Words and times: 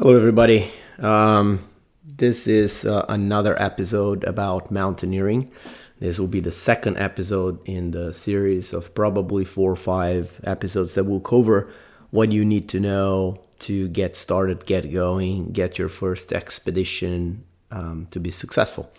Hello, 0.00 0.14
everybody. 0.14 0.70
Um, 1.00 1.68
this 2.04 2.46
is 2.46 2.84
uh, 2.84 3.04
another 3.08 3.60
episode 3.60 4.22
about 4.22 4.70
mountaineering. 4.70 5.50
This 5.98 6.20
will 6.20 6.28
be 6.28 6.38
the 6.38 6.52
second 6.52 6.98
episode 6.98 7.58
in 7.66 7.90
the 7.90 8.14
series 8.14 8.72
of 8.72 8.94
probably 8.94 9.44
four 9.44 9.72
or 9.72 9.74
five 9.74 10.40
episodes 10.44 10.94
that 10.94 11.02
will 11.02 11.18
cover 11.18 11.74
what 12.10 12.30
you 12.30 12.44
need 12.44 12.68
to 12.68 12.78
know 12.78 13.40
to 13.58 13.88
get 13.88 14.14
started, 14.14 14.66
get 14.66 14.92
going, 14.92 15.50
get 15.50 15.78
your 15.78 15.88
first 15.88 16.32
expedition 16.32 17.44
um, 17.72 18.06
to 18.12 18.20
be 18.20 18.30
successful. 18.30 18.92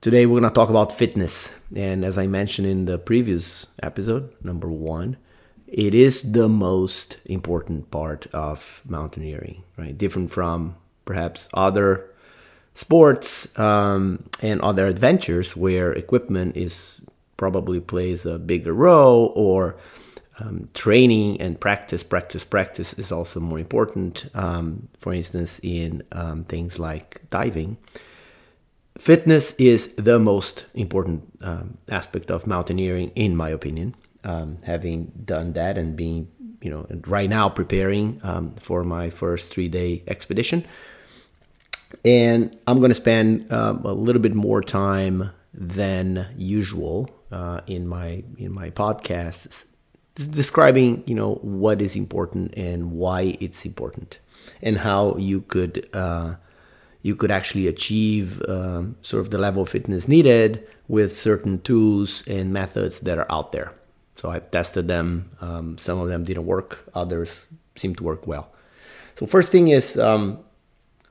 Today, 0.00 0.26
we're 0.26 0.40
going 0.40 0.50
to 0.50 0.52
talk 0.52 0.70
about 0.70 0.90
fitness. 0.98 1.54
And 1.76 2.04
as 2.04 2.18
I 2.18 2.26
mentioned 2.26 2.66
in 2.66 2.86
the 2.86 2.98
previous 2.98 3.68
episode, 3.80 4.32
number 4.42 4.68
one, 4.68 5.18
it 5.70 5.94
is 5.94 6.32
the 6.32 6.48
most 6.48 7.18
important 7.24 7.90
part 7.90 8.26
of 8.32 8.82
mountaineering, 8.84 9.62
right? 9.76 9.96
Different 9.96 10.32
from 10.32 10.76
perhaps 11.04 11.48
other 11.54 12.10
sports 12.74 13.46
um, 13.58 14.24
and 14.42 14.60
other 14.62 14.86
adventures 14.86 15.56
where 15.56 15.92
equipment 15.92 16.56
is 16.56 17.00
probably 17.36 17.80
plays 17.80 18.26
a 18.26 18.38
bigger 18.38 18.72
role 18.72 19.32
or 19.36 19.76
um, 20.40 20.68
training 20.74 21.40
and 21.40 21.60
practice, 21.60 22.02
practice, 22.02 22.44
practice 22.44 22.92
is 22.94 23.12
also 23.12 23.38
more 23.38 23.58
important. 23.58 24.28
Um, 24.34 24.88
for 24.98 25.12
instance, 25.12 25.60
in 25.62 26.02
um, 26.12 26.44
things 26.44 26.78
like 26.78 27.22
diving, 27.30 27.76
fitness 28.98 29.52
is 29.52 29.94
the 29.94 30.18
most 30.18 30.66
important 30.74 31.22
um, 31.42 31.78
aspect 31.88 32.30
of 32.30 32.46
mountaineering, 32.46 33.12
in 33.14 33.36
my 33.36 33.50
opinion 33.50 33.94
um, 34.24 34.58
having 34.64 35.12
done 35.24 35.52
that 35.54 35.78
and 35.78 35.96
being, 35.96 36.28
you 36.60 36.70
know, 36.70 36.86
right 37.06 37.28
now 37.28 37.48
preparing 37.48 38.20
um, 38.22 38.54
for 38.56 38.84
my 38.84 39.10
first 39.10 39.52
three 39.52 39.68
day 39.68 40.02
expedition. 40.06 40.64
And 42.04 42.56
I'm 42.66 42.78
going 42.78 42.90
to 42.90 42.94
spend 42.94 43.52
um, 43.52 43.84
a 43.84 43.92
little 43.92 44.22
bit 44.22 44.34
more 44.34 44.62
time 44.62 45.30
than 45.52 46.26
usual 46.36 47.10
uh, 47.32 47.60
in 47.66 47.86
my 47.86 48.22
in 48.38 48.52
my 48.52 48.70
podcasts 48.70 49.66
describing 50.14 51.02
you 51.06 51.14
know 51.14 51.34
what 51.36 51.80
is 51.80 51.96
important 51.96 52.52
and 52.56 52.92
why 52.92 53.36
it's 53.40 53.64
important 53.64 54.18
and 54.62 54.78
how 54.78 55.16
you 55.16 55.40
could 55.40 55.88
uh, 55.94 56.34
you 57.02 57.16
could 57.16 57.30
actually 57.30 57.66
achieve 57.66 58.42
um, 58.48 58.96
sort 59.00 59.22
of 59.22 59.30
the 59.30 59.38
level 59.38 59.62
of 59.62 59.68
fitness 59.68 60.06
needed 60.06 60.66
with 60.88 61.16
certain 61.16 61.60
tools 61.62 62.26
and 62.26 62.52
methods 62.52 63.00
that 63.00 63.18
are 63.18 63.30
out 63.30 63.52
there 63.52 63.72
so 64.20 64.30
I've 64.30 64.50
tested 64.50 64.86
them. 64.86 65.30
Um, 65.40 65.78
some 65.78 65.98
of 65.98 66.08
them 66.08 66.24
didn't 66.24 66.44
work. 66.44 66.84
Others 66.94 67.46
seem 67.76 67.94
to 67.94 68.04
work 68.04 68.26
well. 68.26 68.52
So 69.16 69.24
first 69.24 69.50
thing 69.50 69.68
is 69.68 69.98
um, 69.98 70.40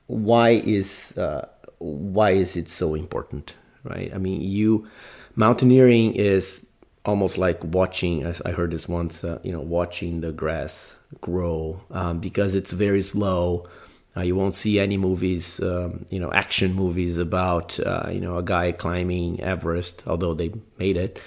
why 0.06 0.62
is 0.64 1.18
uh, 1.18 1.48
why 1.80 2.32
is 2.32 2.56
it 2.56 2.70
so 2.70 2.94
important, 2.94 3.56
right? 3.84 4.12
I 4.14 4.20
mean, 4.20 4.42
you 4.42 4.88
mountaineering 5.36 6.14
is 6.14 6.68
almost 7.04 7.40
like 7.40 7.64
watching. 7.64 8.22
As 8.22 8.44
I 8.46 8.52
heard 8.52 8.70
this 8.70 8.88
once, 8.88 9.24
uh, 9.24 9.40
you 9.42 9.54
know, 9.54 9.62
watching 9.62 10.22
the 10.22 10.32
grass 10.32 10.96
grow 11.20 11.82
um, 11.90 12.20
because 12.20 12.54
it's 12.54 12.72
very 12.72 13.02
slow. 13.02 13.68
Uh, 14.16 14.22
you 14.22 14.36
won't 14.36 14.56
see 14.56 14.80
any 14.80 14.98
movies, 14.98 15.60
um, 15.62 16.06
you 16.10 16.20
know, 16.20 16.32
action 16.32 16.74
movies 16.74 17.18
about, 17.18 17.80
uh, 17.80 18.10
you 18.12 18.20
know, 18.20 18.38
a 18.38 18.44
guy 18.44 18.72
climbing 18.72 19.40
Everest, 19.40 20.04
although 20.06 20.34
they 20.34 20.52
made 20.78 20.98
it. 20.98 21.20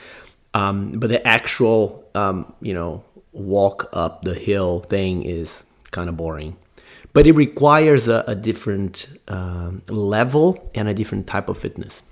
Um, 0.55 0.92
but 0.92 1.08
the 1.08 1.27
actual, 1.27 2.05
um, 2.14 2.53
you 2.61 2.75
know, 2.75 3.05
walk 3.33 3.89
up 3.92 4.22
the 4.22 4.34
hill 4.34 4.81
thing 4.81 5.22
is 5.22 5.64
kind 5.91 6.08
of 6.08 6.17
boring. 6.17 6.56
But 7.12 7.27
it 7.27 7.33
requires 7.33 8.08
a, 8.08 8.25
a 8.27 8.34
different 8.34 9.08
um, 9.28 9.83
level 9.89 10.70
and 10.75 10.89
a 10.89 10.95
different 10.95 11.27
type 11.27 11.48
of 11.48 11.58
fitness. 11.58 12.03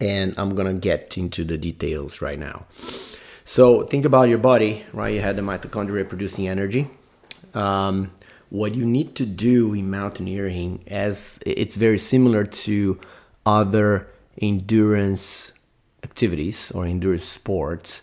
And 0.00 0.34
I'm 0.38 0.54
going 0.54 0.66
to 0.68 0.80
get 0.80 1.18
into 1.18 1.44
the 1.44 1.58
details 1.58 2.20
right 2.20 2.38
now. 2.38 2.66
So 3.44 3.82
think 3.82 4.04
about 4.04 4.28
your 4.28 4.38
body, 4.38 4.84
right? 4.92 5.14
You 5.14 5.20
had 5.20 5.36
the 5.36 5.42
mitochondria 5.42 6.08
producing 6.08 6.46
energy. 6.46 6.90
Um, 7.54 8.12
what 8.50 8.74
you 8.74 8.86
need 8.86 9.14
to 9.16 9.26
do 9.26 9.74
in 9.74 9.90
mountaineering, 9.90 10.84
as 10.86 11.38
it's 11.44 11.76
very 11.76 11.98
similar 11.98 12.44
to 12.44 12.98
other 13.44 14.08
endurance 14.40 15.52
activities 16.08 16.70
or 16.72 16.86
endurance 16.86 17.24
sports 17.24 18.02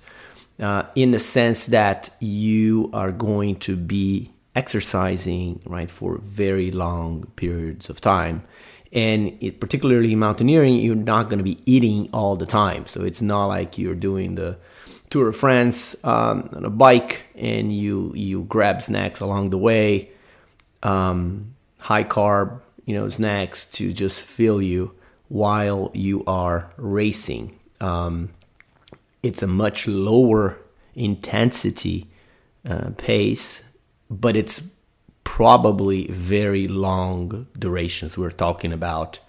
uh, 0.60 0.84
in 0.96 1.12
the 1.12 1.20
sense 1.20 1.66
that 1.68 2.10
you 2.20 2.90
are 2.94 3.12
going 3.12 3.56
to 3.68 3.76
be 3.76 4.32
exercising 4.56 5.60
right 5.66 5.92
for 5.92 6.18
very 6.20 6.72
long 6.72 7.26
periods 7.36 7.90
of 7.90 8.00
time. 8.00 8.44
And 8.94 9.38
it, 9.42 9.60
particularly 9.60 10.16
mountaineering 10.16 10.76
you're 10.76 10.96
not 10.96 11.24
going 11.30 11.40
to 11.40 11.44
be 11.44 11.60
eating 11.66 12.10
all 12.14 12.36
the 12.38 12.46
time. 12.46 12.86
So 12.88 13.02
it's 13.04 13.22
not 13.22 13.46
like 13.48 13.78
you're 13.78 14.02
doing 14.10 14.36
the 14.36 14.58
tour 15.10 15.30
of 15.30 15.36
france 15.38 15.96
um, 16.04 16.50
on 16.54 16.66
a 16.66 16.70
bike 16.70 17.22
and 17.36 17.74
you 17.74 18.12
you 18.16 18.44
grab 18.44 18.82
snacks 18.82 19.20
along 19.20 19.50
the 19.50 19.58
way 19.58 20.10
um, 20.84 21.54
high 21.78 22.04
carb 22.04 22.60
you 22.86 22.96
know 22.96 23.08
snacks 23.10 23.66
to 23.66 23.94
just 23.94 24.22
fill 24.22 24.62
you 24.62 24.94
while 25.28 25.92
you 25.94 26.24
are 26.26 26.72
racing 26.78 27.58
um, 27.82 28.30
it's 29.24 29.42
a 29.42 29.48
much 29.48 29.88
lower 29.88 30.58
intensity 30.94 32.08
uh, 32.68 32.92
pace, 32.98 33.64
but 34.10 34.36
it's 34.36 34.64
probably 35.24 36.08
very 36.08 36.68
long 36.68 37.48
durations. 37.58 38.18
We're 38.18 38.30
talking 38.30 38.72
about, 38.72 39.20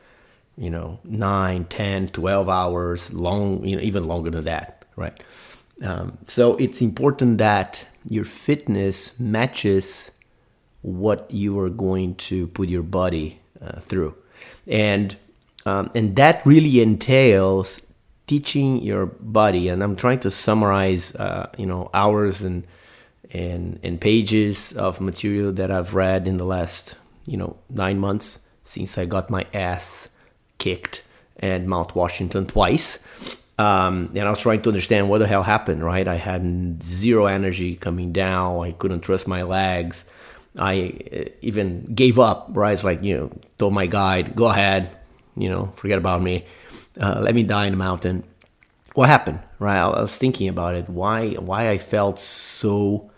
you 0.57 0.71
know, 0.71 1.01
9, 1.05 1.65
10, 1.65 2.09
12 2.09 2.49
hours, 2.49 3.12
long, 3.12 3.65
you 3.65 3.77
know, 3.77 3.83
even 3.83 4.05
longer 4.05 4.31
than 4.31 4.45
that, 4.45 4.84
right? 4.97 5.19
Um, 5.83 6.19
so 6.27 6.57
it's 6.57 6.81
important 6.81 7.39
that 7.39 7.87
your 8.09 8.25
fitness 8.25 9.19
matches 9.19 10.11
what 10.83 11.28
you 11.31 11.59
are 11.59 11.69
going 11.69 12.15
to 12.15 12.47
put 12.49 12.69
your 12.69 12.83
body 12.83 13.41
uh, 13.61 13.81
through. 13.81 14.15
And 14.67 15.17
um, 15.65 15.91
and 15.97 16.15
that 16.15 16.47
really 16.47 16.81
entails 16.81 17.81
teaching 18.26 18.78
your 18.82 19.06
body 19.06 19.69
and 19.69 19.82
i'm 19.82 19.97
trying 19.97 20.19
to 20.19 20.31
summarize 20.31 21.14
uh, 21.16 21.48
you 21.56 21.66
know 21.66 21.91
hours 21.94 22.42
and 22.42 22.64
and 23.32 23.78
and 23.82 24.00
pages 24.00 24.72
of 24.72 25.00
material 25.00 25.53
that 25.53 25.70
i've 25.70 25.94
read 25.94 26.26
in 26.26 26.36
the 26.36 26.44
last 26.44 26.97
you 27.26 27.36
know 27.36 27.56
nine 27.70 27.98
months 27.98 28.41
since 28.65 28.98
i 28.98 29.04
got 29.04 29.31
my 29.31 29.44
ass 29.54 30.09
kicked 30.59 31.03
at 31.41 31.65
mount 31.65 31.94
washington 31.94 32.47
twice. 32.47 32.98
Um, 33.59 34.10
and 34.15 34.28
i 34.28 34.31
was 34.31 34.41
trying 34.41 34.60
to 34.62 34.69
understand 34.69 35.09
what 35.09 35.19
the 35.19 35.26
hell 35.26 35.42
happened 35.42 35.82
right? 35.82 36.06
I 36.06 36.16
had 36.16 36.82
zero 36.82 37.25
energy 37.25 37.76
coming 37.76 38.12
down. 38.12 38.62
I 38.62 38.70
couldn't 38.72 39.00
trust 39.00 39.26
my 39.26 39.44
legs. 39.44 40.04
I 40.59 40.98
uh, 41.10 41.31
even 41.41 41.94
gave 41.94 42.19
up 42.19 42.48
right? 42.50 42.72
It's 42.72 42.84
like 42.84 43.03
you 43.03 43.16
know 43.16 43.31
told 43.59 43.72
my 43.72 43.86
guide 43.86 44.36
go 44.36 44.47
ahead 44.47 44.91
you 45.36 45.48
know 45.48 45.72
forget 45.76 45.97
about 45.97 46.20
me 46.20 46.44
uh, 47.01 47.21
let 47.23 47.34
me 47.34 47.43
die 47.43 47.67
in 47.67 47.73
the 47.73 47.79
mountain. 47.79 48.25
What 48.95 49.09
happened? 49.09 49.41
Right, 49.59 49.79
I 49.79 50.01
was 50.01 50.17
thinking 50.17 50.49
about 50.49 50.75
it. 50.75 50.89
Why 50.89 51.34
why 51.34 51.71
I 51.71 51.79
felt 51.79 52.19
so 52.19 53.11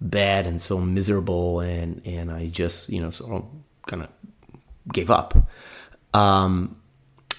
bad 0.00 0.46
and 0.46 0.60
so 0.60 0.78
miserable, 0.78 1.60
and 1.60 2.02
and 2.04 2.30
I 2.30 2.48
just 2.48 2.88
you 2.88 3.00
know 3.00 3.10
sort 3.10 3.32
of 3.32 3.44
kind 3.86 4.02
of 4.02 4.08
gave 4.92 5.10
up. 5.10 5.34
Um, 6.14 6.76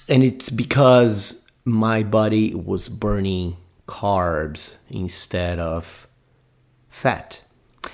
and 0.10 0.24
it's 0.24 0.50
because 0.50 1.46
my 1.66 2.04
body 2.04 2.54
was 2.54 2.90
burning 2.90 3.58
carbs 3.88 4.76
instead 4.90 5.60
of 5.60 6.08
fat, 6.90 7.42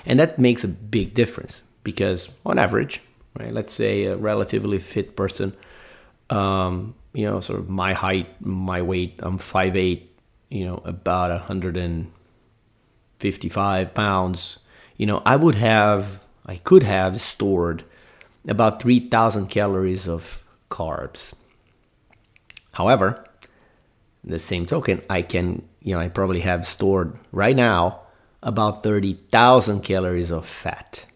and 0.06 0.18
that 0.18 0.38
makes 0.38 0.64
a 0.64 0.68
big 0.68 1.14
difference 1.14 1.62
because 1.84 2.30
on 2.46 2.58
average, 2.58 3.02
right? 3.38 3.52
Let's 3.52 3.72
say 3.72 4.04
a 4.04 4.16
relatively 4.16 4.78
fit 4.78 5.16
person 5.16 5.56
um, 6.30 6.94
you 7.12 7.26
know, 7.26 7.40
sort 7.40 7.58
of 7.58 7.68
my 7.68 7.92
height, 7.92 8.40
my 8.40 8.80
weight. 8.82 9.18
I'm 9.22 9.38
5'8", 9.38 10.02
you 10.48 10.64
know, 10.64 10.80
about 10.84 11.30
155 11.30 13.94
pounds. 13.94 14.58
You 14.96 15.06
know, 15.06 15.22
I 15.24 15.36
would 15.36 15.54
have, 15.56 16.24
I 16.46 16.56
could 16.56 16.82
have 16.82 17.20
stored 17.20 17.84
about 18.48 18.82
3,000 18.82 19.48
calories 19.48 20.08
of 20.08 20.42
carbs. 20.70 21.34
However, 22.72 23.26
the 24.22 24.38
same 24.38 24.66
token, 24.66 25.02
I 25.10 25.22
can, 25.22 25.66
you 25.80 25.94
know, 25.94 26.00
I 26.00 26.08
probably 26.08 26.40
have 26.40 26.66
stored 26.66 27.18
right 27.32 27.56
now 27.56 28.00
about 28.42 28.82
30,000 28.82 29.80
calories 29.80 30.30
of 30.30 30.46
fat. 30.46 31.06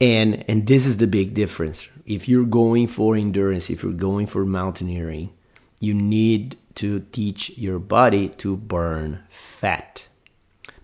And 0.00 0.44
and 0.48 0.66
this 0.66 0.86
is 0.86 0.96
the 0.96 1.06
big 1.06 1.34
difference, 1.34 1.86
if 2.10 2.28
you're 2.28 2.44
going 2.44 2.86
for 2.86 3.16
endurance, 3.16 3.70
if 3.70 3.82
you're 3.82 3.92
going 3.92 4.26
for 4.26 4.44
mountaineering, 4.44 5.30
you 5.78 5.94
need 5.94 6.56
to 6.74 7.00
teach 7.12 7.56
your 7.58 7.78
body 7.78 8.28
to 8.28 8.56
burn 8.56 9.22
fat 9.28 10.06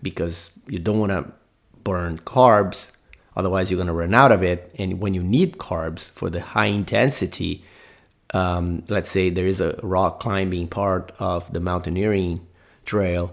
because 0.01 0.51
you 0.67 0.79
don't 0.79 0.99
want 0.99 1.11
to 1.11 1.31
burn 1.83 2.19
carbs 2.19 2.91
Otherwise, 3.37 3.69
you're 3.69 3.77
going 3.77 3.85
to 3.85 3.93
run 3.93 4.15
out 4.15 4.31
of 4.31 4.41
it. 4.41 4.73
And 4.79 4.99
when 4.99 5.13
you 5.13 5.21
need 5.21 5.59
carbs 5.59 6.09
for 6.09 6.27
the 6.27 6.41
high 6.41 6.65
intensity, 6.65 7.63
um, 8.33 8.83
let's 8.87 9.11
say 9.11 9.29
there 9.29 9.45
is 9.45 9.61
a 9.61 9.79
rock 9.83 10.19
climbing 10.19 10.67
part 10.67 11.11
of 11.19 11.53
the 11.53 11.59
mountaineering 11.59 12.47
trail, 12.83 13.31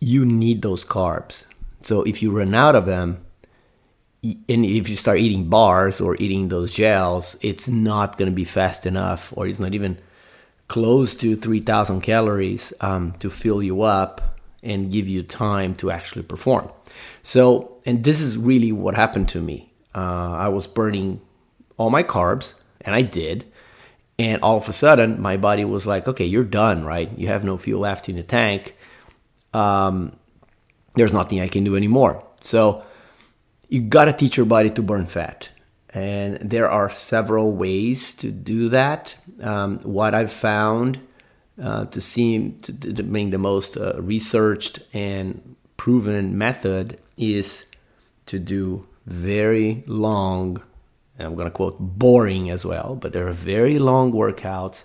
you 0.00 0.26
need 0.26 0.62
those 0.62 0.84
carbs. 0.84 1.44
So 1.82 2.02
if 2.02 2.22
you 2.22 2.32
run 2.32 2.54
out 2.54 2.74
of 2.74 2.86
them, 2.86 3.24
and 4.48 4.64
if 4.64 4.88
you 4.88 4.96
start 4.96 5.18
eating 5.18 5.48
bars 5.48 6.00
or 6.00 6.16
eating 6.18 6.48
those 6.48 6.72
gels, 6.72 7.36
it's 7.42 7.68
not 7.68 8.16
going 8.16 8.30
to 8.30 8.34
be 8.34 8.44
fast 8.44 8.86
enough, 8.86 9.32
or 9.36 9.46
it's 9.46 9.60
not 9.60 9.74
even 9.74 9.98
close 10.68 11.14
to 11.16 11.36
3,000 11.36 12.00
calories 12.00 12.72
um, 12.80 13.12
to 13.18 13.30
fill 13.30 13.62
you 13.62 13.82
up 13.82 14.40
and 14.62 14.90
give 14.90 15.06
you 15.06 15.22
time 15.22 15.74
to 15.76 15.90
actually 15.90 16.22
perform. 16.22 16.68
So, 17.22 17.78
and 17.86 18.02
this 18.04 18.20
is 18.20 18.36
really 18.36 18.72
what 18.72 18.94
happened 18.94 19.28
to 19.30 19.40
me. 19.40 19.72
Uh, 19.94 20.32
I 20.32 20.48
was 20.48 20.66
burning 20.66 21.20
all 21.76 21.90
my 21.90 22.02
carbs, 22.02 22.54
and 22.80 22.94
I 22.94 23.02
did. 23.02 23.44
And 24.18 24.40
all 24.42 24.56
of 24.56 24.68
a 24.68 24.72
sudden, 24.72 25.20
my 25.20 25.36
body 25.36 25.64
was 25.64 25.86
like, 25.86 26.08
okay, 26.08 26.24
you're 26.24 26.44
done, 26.44 26.84
right? 26.84 27.10
You 27.18 27.28
have 27.28 27.44
no 27.44 27.58
fuel 27.58 27.80
left 27.80 28.08
in 28.08 28.16
the 28.16 28.22
tank. 28.22 28.74
Um, 29.52 30.16
there's 30.94 31.12
nothing 31.12 31.40
I 31.40 31.48
can 31.48 31.64
do 31.64 31.76
anymore. 31.76 32.24
So, 32.40 32.82
you 33.68 33.82
got 33.82 34.06
to 34.06 34.12
teach 34.12 34.36
your 34.36 34.46
body 34.46 34.70
to 34.70 34.82
burn 34.82 35.06
fat. 35.06 35.50
And 35.94 36.36
there 36.36 36.70
are 36.70 36.90
several 36.90 37.52
ways 37.52 38.14
to 38.16 38.30
do 38.30 38.68
that. 38.68 39.16
Um, 39.42 39.78
what 39.80 40.14
I've 40.14 40.32
found 40.32 41.00
uh, 41.62 41.86
to 41.86 42.00
seem 42.00 42.58
to, 42.60 42.72
to 42.94 43.02
being 43.02 43.30
the 43.30 43.38
most 43.38 43.76
uh, 43.76 44.00
researched 44.00 44.80
and 44.92 45.56
proven 45.76 46.36
method 46.36 46.98
is 47.16 47.66
to 48.26 48.38
do 48.38 48.86
very 49.06 49.84
long, 49.86 50.62
I'm 51.18 51.34
going 51.34 51.46
to 51.46 51.50
quote 51.50 51.78
boring 51.78 52.50
as 52.50 52.66
well, 52.66 52.96
but 52.96 53.12
there 53.12 53.26
are 53.26 53.32
very 53.32 53.78
long 53.78 54.12
workouts 54.12 54.84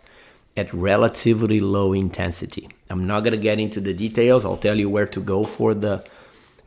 at 0.55 0.73
relatively 0.73 1.59
low 1.59 1.91
intensity. 1.91 2.69
I'm 2.89 3.07
not 3.07 3.21
going 3.21 3.31
to 3.33 3.37
get 3.37 3.59
into 3.59 3.81
the 3.81 3.93
details. 3.93 4.45
I'll 4.45 4.57
tell 4.57 4.79
you 4.79 4.89
where 4.89 5.07
to 5.07 5.19
go 5.19 5.43
for 5.43 5.73
the 5.73 6.05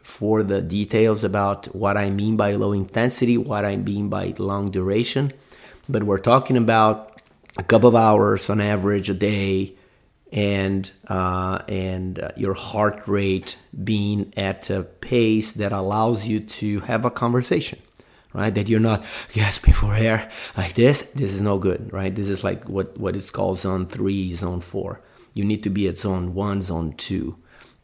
for 0.05 0.43
the 0.43 0.61
details 0.61 1.25
about 1.25 1.75
what 1.75 1.97
I 1.97 2.11
mean 2.11 2.37
by 2.37 2.53
low 2.53 2.73
intensity, 2.73 3.37
what 3.37 3.65
I 3.65 3.77
mean 3.77 4.09
by 4.11 4.35
long 4.39 4.71
duration. 4.71 5.33
But 5.89 6.05
we're 6.05 6.19
talking 6.19 6.56
about 6.56 7.21
a 7.59 7.62
couple 7.62 7.89
of 7.89 7.97
hours 7.97 8.49
on 8.51 8.61
average 8.61 9.09
a 9.09 9.15
day 9.15 9.75
and 10.31 10.91
uh, 11.09 11.62
and 11.69 12.19
uh, 12.19 12.31
your 12.37 12.55
heart 12.55 13.09
rate 13.09 13.56
being 13.83 14.33
at 14.37 14.69
a 14.71 14.83
pace 14.83 15.55
that 15.55 15.73
allows 15.73 16.27
you 16.27 16.41
to 16.41 16.81
have 16.81 17.05
a 17.05 17.11
conversation 17.11 17.81
right? 18.35 18.55
That 18.55 18.69
you're 18.69 18.81
not 18.81 19.05
gasping 19.33 19.75
for 19.75 19.95
air 19.95 20.29
like 20.56 20.75
this. 20.75 21.03
This 21.03 21.33
is 21.33 21.41
no 21.41 21.59
good 21.59 21.93
right? 21.93 22.15
This 22.15 22.29
is 22.29 22.45
like 22.45 22.69
what 22.69 22.99
what 22.99 23.17
is 23.17 23.31
called 23.31 23.59
zone 23.59 23.87
3 23.87 24.35
zone 24.35 24.61
4 24.61 25.01
you 25.35 25.45
need 25.45 25.62
to 25.65 25.71
be 25.71 25.89
at 25.89 25.99
zone 25.99 26.35
1 26.35 26.62
zone 26.62 26.93
2 26.97 27.37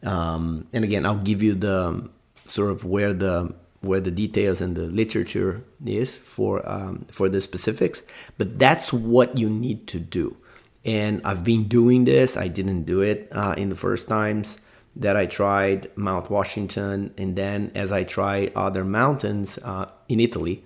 um, 0.04 0.66
and 0.72 0.84
again 0.84 1.04
i'll 1.06 1.16
give 1.16 1.42
you 1.42 1.54
the 1.54 2.08
sort 2.46 2.70
of 2.70 2.84
where 2.84 3.12
the 3.12 3.52
where 3.82 4.00
the 4.00 4.10
details 4.10 4.60
and 4.60 4.76
the 4.76 4.86
literature 4.86 5.64
is 5.86 6.16
for 6.16 6.66
um, 6.68 7.06
for 7.10 7.28
the 7.28 7.40
specifics 7.40 8.02
but 8.38 8.58
that's 8.58 8.92
what 8.92 9.38
you 9.38 9.48
need 9.48 9.86
to 9.86 9.98
do 9.98 10.36
and 10.84 11.20
I've 11.24 11.44
been 11.44 11.64
doing 11.64 12.04
this. 12.04 12.36
I 12.36 12.48
didn't 12.48 12.84
do 12.84 13.02
it 13.02 13.28
uh, 13.32 13.54
in 13.56 13.68
the 13.68 13.76
first 13.76 14.08
times 14.08 14.58
that 14.96 15.16
I 15.16 15.26
tried 15.26 15.90
Mount 15.96 16.30
Washington, 16.30 17.14
and 17.16 17.36
then 17.36 17.70
as 17.74 17.92
I 17.92 18.04
try 18.04 18.50
other 18.56 18.84
mountains 18.84 19.58
uh, 19.62 19.90
in 20.08 20.20
Italy 20.20 20.64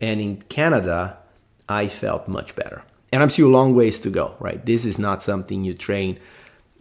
and 0.00 0.20
in 0.20 0.42
Canada, 0.42 1.18
I 1.68 1.86
felt 1.88 2.28
much 2.28 2.54
better. 2.54 2.82
And 3.12 3.22
I'm 3.22 3.30
still 3.30 3.48
a 3.48 3.50
long 3.50 3.74
ways 3.74 4.00
to 4.00 4.10
go, 4.10 4.34
right? 4.40 4.64
This 4.64 4.84
is 4.84 4.98
not 4.98 5.22
something 5.22 5.64
you 5.64 5.74
train, 5.74 6.18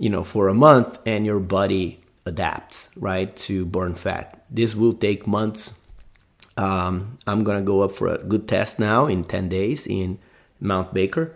you 0.02 0.10
know, 0.10 0.24
for 0.24 0.48
a 0.48 0.54
month 0.54 0.98
and 1.06 1.28
your 1.28 1.40
body 1.40 2.00
adapts, 2.26 2.90
right, 2.96 3.36
to 3.36 3.68
burn 3.68 3.94
fat. 3.94 4.44
This 4.50 4.74
will 4.74 4.96
take 4.96 5.28
months. 5.28 5.80
Um, 6.58 7.20
I'm 7.28 7.44
gonna 7.44 7.62
go 7.62 7.82
up 7.82 7.92
for 7.92 8.08
a 8.08 8.18
good 8.18 8.48
test 8.48 8.80
now 8.80 9.06
in 9.06 9.24
10 9.24 9.48
days 9.48 9.86
in 9.86 10.18
Mount 10.60 10.92
Baker 10.92 11.36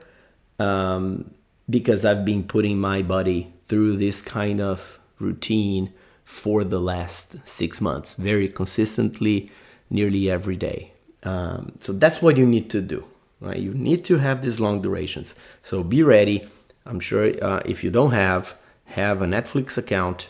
um, 0.57 1.29
because 1.69 2.03
I've 2.05 2.25
been 2.25 2.43
putting 2.43 2.79
my 2.79 3.03
body 3.03 3.53
through 3.67 3.97
this 3.97 4.19
kind 4.19 4.59
of 4.59 4.99
routine 5.19 5.93
for 6.23 6.63
the 6.63 6.81
last 6.81 7.35
six 7.47 7.79
months, 7.79 8.15
very 8.15 8.47
consistently, 8.47 9.51
nearly 9.91 10.27
every 10.27 10.55
day. 10.55 10.91
Um, 11.21 11.73
so 11.81 11.93
that's 11.93 12.19
what 12.19 12.35
you 12.35 12.47
need 12.47 12.71
to 12.71 12.81
do. 12.81 13.05
Right? 13.39 13.59
You 13.59 13.75
need 13.75 14.05
to 14.05 14.17
have 14.17 14.41
these 14.41 14.59
long 14.59 14.81
durations. 14.81 15.35
So 15.61 15.83
be 15.83 16.01
ready. 16.01 16.47
I'm 16.85 16.99
sure 16.99 17.31
uh, 17.43 17.61
if 17.65 17.83
you 17.83 17.89
don't 17.89 18.11
have, 18.11 18.57
have 18.85 19.21
a 19.21 19.25
Netflix 19.25 19.77
account, 19.77 20.29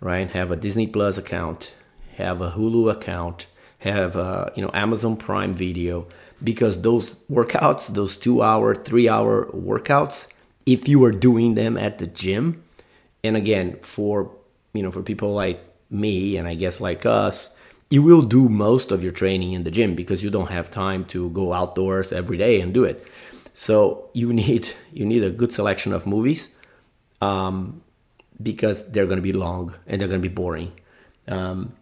right? 0.00 0.30
Have 0.30 0.50
a 0.50 0.56
Disney 0.56 0.86
Plus 0.86 1.18
account, 1.18 1.72
have 2.16 2.40
a 2.40 2.52
Hulu 2.52 2.90
account, 2.90 3.46
have 3.80 4.16
a, 4.16 4.52
you 4.56 4.62
know 4.62 4.70
Amazon 4.72 5.16
Prime 5.16 5.54
Video 5.54 6.06
because 6.42 6.80
those 6.80 7.14
workouts, 7.30 7.88
those 7.88 8.16
two 8.16 8.42
hour, 8.42 8.74
three 8.74 9.08
hour 9.08 9.46
workouts, 9.46 10.26
if 10.64 10.88
you 10.88 11.04
are 11.04 11.12
doing 11.12 11.54
them 11.54 11.76
at 11.76 11.98
the 11.98 12.06
gym, 12.06 12.62
and 13.22 13.36
again, 13.36 13.78
for 13.82 14.30
you 14.72 14.82
know, 14.82 14.90
for 14.90 15.02
people 15.02 15.34
like 15.34 15.60
me 15.90 16.36
and 16.36 16.46
I 16.46 16.54
guess 16.54 16.80
like 16.80 17.04
us, 17.04 17.54
you 17.90 18.02
will 18.02 18.22
do 18.22 18.48
most 18.48 18.92
of 18.92 19.02
your 19.02 19.12
training 19.12 19.52
in 19.52 19.64
the 19.64 19.70
gym 19.70 19.94
because 19.94 20.22
you 20.22 20.30
don't 20.30 20.50
have 20.50 20.70
time 20.70 21.04
to 21.06 21.28
go 21.30 21.52
outdoors 21.52 22.12
every 22.12 22.36
day 22.36 22.60
and 22.60 22.72
do 22.72 22.84
it. 22.84 23.04
So 23.54 24.08
you 24.14 24.32
need 24.32 24.68
you 24.92 25.04
need 25.04 25.22
a 25.22 25.30
good 25.30 25.52
selection 25.52 25.92
of 25.92 26.06
movies, 26.06 26.54
um, 27.20 27.82
because 28.42 28.90
they're 28.90 29.06
going 29.06 29.18
to 29.18 29.22
be 29.22 29.32
long 29.32 29.74
and 29.86 30.00
they're 30.00 30.08
going 30.08 30.22
to 30.22 30.28
be 30.28 30.34
boring. 30.34 30.72
Um, 31.28 31.74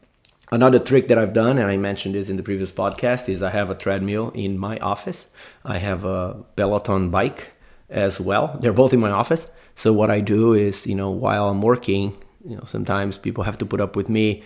Another 0.50 0.78
trick 0.78 1.08
that 1.08 1.18
I've 1.18 1.34
done, 1.34 1.58
and 1.58 1.70
I 1.70 1.76
mentioned 1.76 2.14
this 2.14 2.30
in 2.30 2.38
the 2.38 2.42
previous 2.42 2.72
podcast, 2.72 3.28
is 3.28 3.42
I 3.42 3.50
have 3.50 3.68
a 3.68 3.74
treadmill 3.74 4.30
in 4.30 4.56
my 4.58 4.78
office. 4.78 5.26
I 5.62 5.76
have 5.76 6.06
a 6.06 6.42
Peloton 6.56 7.10
bike 7.10 7.52
as 7.90 8.18
well. 8.18 8.56
They're 8.58 8.72
both 8.72 8.94
in 8.94 9.00
my 9.00 9.10
office. 9.10 9.46
So 9.74 9.92
what 9.92 10.10
I 10.10 10.20
do 10.20 10.54
is, 10.54 10.86
you 10.86 10.94
know, 10.94 11.10
while 11.10 11.50
I'm 11.50 11.60
working, 11.60 12.16
you 12.48 12.56
know, 12.56 12.64
sometimes 12.64 13.18
people 13.18 13.44
have 13.44 13.58
to 13.58 13.66
put 13.66 13.82
up 13.82 13.94
with 13.94 14.08
me 14.08 14.42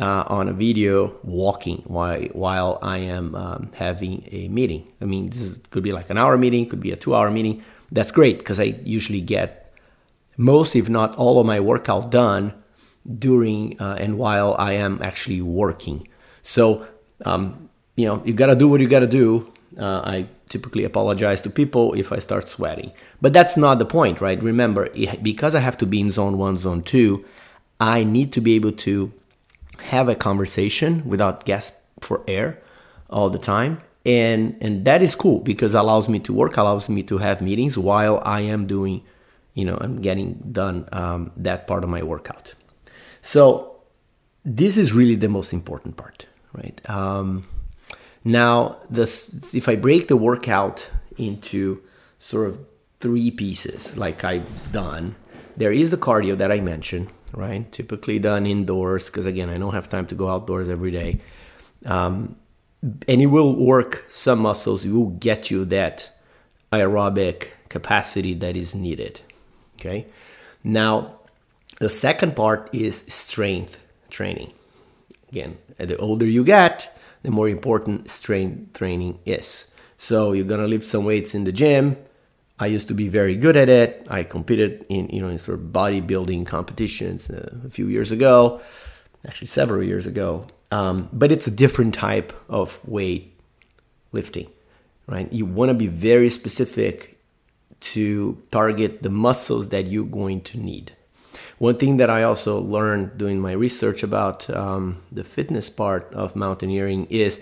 uh, 0.00 0.24
on 0.26 0.48
a 0.48 0.52
video 0.52 1.14
walking 1.22 1.82
while 1.86 2.20
while 2.32 2.78
I 2.82 2.98
am 2.98 3.34
um, 3.34 3.70
having 3.74 4.28
a 4.30 4.48
meeting. 4.48 4.92
I 5.00 5.04
mean, 5.04 5.30
this 5.30 5.40
is, 5.40 5.60
could 5.70 5.82
be 5.82 5.92
like 5.92 6.10
an 6.10 6.18
hour 6.18 6.36
meeting, 6.36 6.68
could 6.68 6.80
be 6.80 6.92
a 6.92 6.96
two-hour 6.96 7.30
meeting. 7.30 7.62
That's 7.90 8.12
great 8.12 8.38
because 8.38 8.60
I 8.60 8.74
usually 8.84 9.20
get 9.20 9.74
most, 10.36 10.76
if 10.76 10.88
not 10.88 11.14
all, 11.16 11.40
of 11.40 11.46
my 11.46 11.60
workout 11.60 12.10
done 12.10 12.52
during 13.18 13.80
uh, 13.80 13.96
and 13.98 14.18
while 14.18 14.54
I 14.58 14.72
am 14.74 15.00
actually 15.02 15.40
working. 15.40 16.06
So, 16.42 16.86
um, 17.24 17.70
you 17.94 18.06
know, 18.06 18.22
you 18.24 18.34
got 18.34 18.46
to 18.46 18.54
do 18.54 18.68
what 18.68 18.80
you 18.80 18.88
got 18.88 19.00
to 19.00 19.06
do. 19.06 19.52
Uh, 19.78 20.00
I 20.04 20.26
typically 20.48 20.84
apologize 20.84 21.40
to 21.42 21.50
people 21.50 21.94
if 21.94 22.12
I 22.12 22.18
start 22.18 22.48
sweating. 22.48 22.92
But 23.20 23.32
that's 23.32 23.56
not 23.56 23.78
the 23.78 23.86
point, 23.86 24.20
right? 24.20 24.42
Remember, 24.42 24.88
because 25.22 25.54
I 25.54 25.60
have 25.60 25.78
to 25.78 25.86
be 25.86 26.00
in 26.00 26.10
zone 26.10 26.38
one, 26.38 26.56
zone 26.56 26.82
two, 26.82 27.24
I 27.80 28.04
need 28.04 28.32
to 28.32 28.40
be 28.40 28.54
able 28.54 28.72
to 28.72 29.12
have 29.84 30.08
a 30.08 30.14
conversation 30.14 31.02
without 31.08 31.44
gasp 31.44 31.74
for 32.00 32.22
air 32.26 32.60
all 33.10 33.30
the 33.30 33.38
time. 33.38 33.78
And, 34.04 34.56
and 34.60 34.84
that 34.84 35.02
is 35.02 35.14
cool 35.14 35.40
because 35.40 35.74
allows 35.74 36.08
me 36.08 36.20
to 36.20 36.32
work, 36.32 36.56
allows 36.56 36.88
me 36.88 37.02
to 37.04 37.18
have 37.18 37.42
meetings 37.42 37.76
while 37.76 38.22
I 38.24 38.42
am 38.42 38.66
doing, 38.66 39.02
you 39.54 39.64
know, 39.64 39.76
I'm 39.80 40.00
getting 40.00 40.34
done 40.52 40.88
um, 40.92 41.32
that 41.36 41.66
part 41.66 41.82
of 41.82 41.90
my 41.90 42.02
workout. 42.02 42.54
So 43.22 43.76
this 44.44 44.76
is 44.76 44.92
really 44.92 45.16
the 45.16 45.28
most 45.28 45.52
important 45.52 45.96
part, 45.96 46.26
right? 46.52 46.80
Um, 46.88 47.48
now, 48.22 48.78
this 48.88 49.54
if 49.54 49.68
I 49.68 49.76
break 49.76 50.08
the 50.08 50.16
workout 50.16 50.88
into 51.16 51.82
sort 52.18 52.48
of 52.48 52.60
three 53.00 53.30
pieces, 53.30 53.96
like 53.96 54.24
I've 54.24 54.72
done, 54.72 55.16
there 55.56 55.72
is 55.72 55.90
the 55.90 55.96
cardio 55.96 56.36
that 56.38 56.52
I 56.52 56.60
mentioned, 56.60 57.08
right? 57.32 57.70
Typically 57.72 58.18
done 58.18 58.46
indoors 58.46 59.06
because 59.06 59.26
again, 59.26 59.48
I 59.48 59.58
don't 59.58 59.74
have 59.74 59.88
time 59.88 60.06
to 60.06 60.14
go 60.14 60.28
outdoors 60.28 60.68
every 60.68 60.90
day. 60.90 61.20
Um, 61.84 62.36
and 62.82 63.20
it 63.22 63.26
will 63.26 63.54
work 63.54 64.04
some 64.10 64.40
muscles. 64.40 64.84
It 64.84 64.92
will 64.92 65.10
get 65.10 65.50
you 65.50 65.64
that 65.66 66.10
aerobic 66.72 67.48
capacity 67.68 68.34
that 68.34 68.56
is 68.56 68.74
needed. 68.74 69.20
Okay. 69.78 70.06
Now, 70.62 71.16
the 71.78 71.88
second 71.88 72.36
part 72.36 72.70
is 72.72 73.04
strength 73.08 73.80
training. 74.10 74.52
Again, 75.30 75.58
the 75.76 75.96
older 75.98 76.26
you 76.26 76.44
get, 76.44 76.96
the 77.22 77.30
more 77.30 77.48
important 77.48 78.08
strength 78.08 78.72
training 78.74 79.18
is. 79.26 79.70
So 79.98 80.32
you're 80.32 80.46
gonna 80.46 80.66
lift 80.68 80.84
some 80.84 81.04
weights 81.04 81.34
in 81.34 81.44
the 81.44 81.52
gym. 81.52 81.96
I 82.58 82.66
used 82.66 82.88
to 82.88 82.94
be 82.94 83.08
very 83.08 83.36
good 83.36 83.56
at 83.56 83.68
it. 83.68 84.06
I 84.08 84.22
competed 84.22 84.86
in 84.88 85.08
you 85.08 85.20
know 85.20 85.28
in 85.28 85.38
sort 85.38 85.58
of 85.58 85.66
bodybuilding 85.66 86.46
competitions 86.46 87.30
uh, 87.30 87.54
a 87.66 87.70
few 87.70 87.86
years 87.86 88.12
ago. 88.12 88.60
actually 89.26 89.48
several 89.48 89.82
years 89.82 90.06
ago. 90.06 90.46
Um, 90.70 91.08
but 91.12 91.30
it's 91.30 91.46
a 91.46 91.50
different 91.50 91.94
type 91.94 92.32
of 92.48 92.80
weight 92.86 93.38
lifting, 94.12 94.48
right? 95.06 95.32
You 95.32 95.44
want 95.46 95.68
to 95.70 95.74
be 95.74 95.86
very 95.86 96.30
specific 96.30 97.18
to 97.78 98.42
target 98.50 99.02
the 99.02 99.10
muscles 99.10 99.68
that 99.68 99.86
you're 99.86 100.04
going 100.04 100.40
to 100.40 100.58
need. 100.58 100.92
One 101.58 101.76
thing 101.76 101.96
that 101.98 102.10
I 102.10 102.22
also 102.22 102.60
learned 102.60 103.16
doing 103.16 103.40
my 103.40 103.52
research 103.52 104.02
about 104.02 104.48
um, 104.50 105.02
the 105.10 105.24
fitness 105.24 105.70
part 105.70 106.12
of 106.12 106.36
mountaineering 106.36 107.06
is 107.08 107.40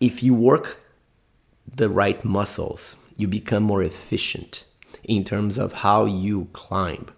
if 0.00 0.22
you 0.22 0.34
work 0.34 0.78
the 1.74 1.90
right 1.90 2.24
muscles, 2.24 2.96
you 3.18 3.28
become 3.28 3.64
more 3.64 3.82
efficient 3.82 4.64
in 5.04 5.24
terms 5.24 5.58
of 5.58 5.72
how 5.74 6.06
you 6.06 6.48
climb, 6.54 7.08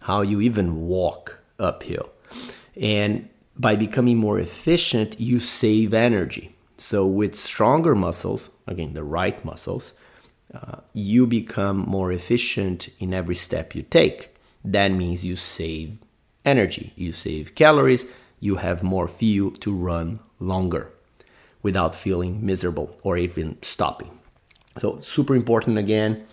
how 0.00 0.20
you 0.20 0.42
even 0.42 0.86
walk 0.86 1.38
uphill. 1.58 2.10
And 2.78 3.30
by 3.56 3.76
becoming 3.76 4.18
more 4.18 4.38
efficient, 4.38 5.18
you 5.18 5.38
save 5.38 5.94
energy. 5.94 6.56
So, 6.76 7.06
with 7.06 7.36
stronger 7.36 7.94
muscles, 7.94 8.50
again, 8.66 8.94
the 8.94 9.04
right 9.04 9.42
muscles, 9.44 9.92
uh, 10.52 10.80
you 10.92 11.26
become 11.26 11.78
more 11.78 12.12
efficient 12.12 12.88
in 12.98 13.14
every 13.14 13.36
step 13.36 13.74
you 13.74 13.82
take. 13.82 14.36
That 14.64 14.88
means 14.90 15.24
you 15.24 15.36
save 15.36 16.02
energy, 16.44 16.92
you 16.96 17.12
save 17.12 17.54
calories, 17.54 18.06
you 18.40 18.56
have 18.56 18.82
more 18.82 19.06
fuel 19.06 19.52
to 19.52 19.72
run 19.72 20.18
longer 20.40 20.90
without 21.62 21.94
feeling 21.94 22.44
miserable 22.44 22.98
or 23.02 23.16
even 23.16 23.56
stopping. 23.62 24.10
So, 24.78 25.00
super 25.00 25.34
important 25.34 25.78
again. 25.78 26.26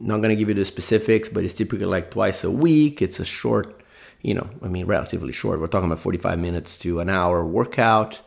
Not 0.00 0.18
going 0.18 0.28
to 0.30 0.36
give 0.36 0.48
you 0.48 0.54
the 0.54 0.64
specifics, 0.64 1.28
but 1.28 1.44
it's 1.44 1.54
typically 1.54 1.86
like 1.86 2.10
twice 2.10 2.44
a 2.44 2.50
week. 2.50 3.00
It's 3.00 3.18
a 3.20 3.24
short, 3.24 3.80
you 4.20 4.34
know, 4.34 4.48
I 4.62 4.68
mean, 4.68 4.86
relatively 4.86 5.32
short. 5.32 5.60
We're 5.60 5.66
talking 5.66 5.86
about 5.90 6.00
45 6.00 6.38
minutes 6.38 6.78
to 6.80 7.00
an 7.00 7.08
hour 7.08 7.44
workout. 7.44 8.20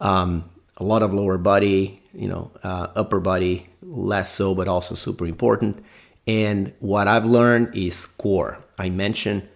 Um, 0.00 0.50
a 0.76 0.84
lot 0.84 1.02
of 1.02 1.14
lower 1.14 1.38
body, 1.38 2.02
you 2.12 2.28
know, 2.28 2.50
uh, 2.62 2.88
upper 2.94 3.20
body, 3.20 3.68
less 3.82 4.32
so, 4.32 4.54
but 4.54 4.68
also 4.68 4.94
super 4.94 5.26
important. 5.26 5.82
And 6.26 6.74
what 6.80 7.08
I've 7.08 7.26
learned 7.26 7.74
is 7.74 8.04
core. 8.04 8.58
I 8.78 8.90
mentioned, 8.90 9.48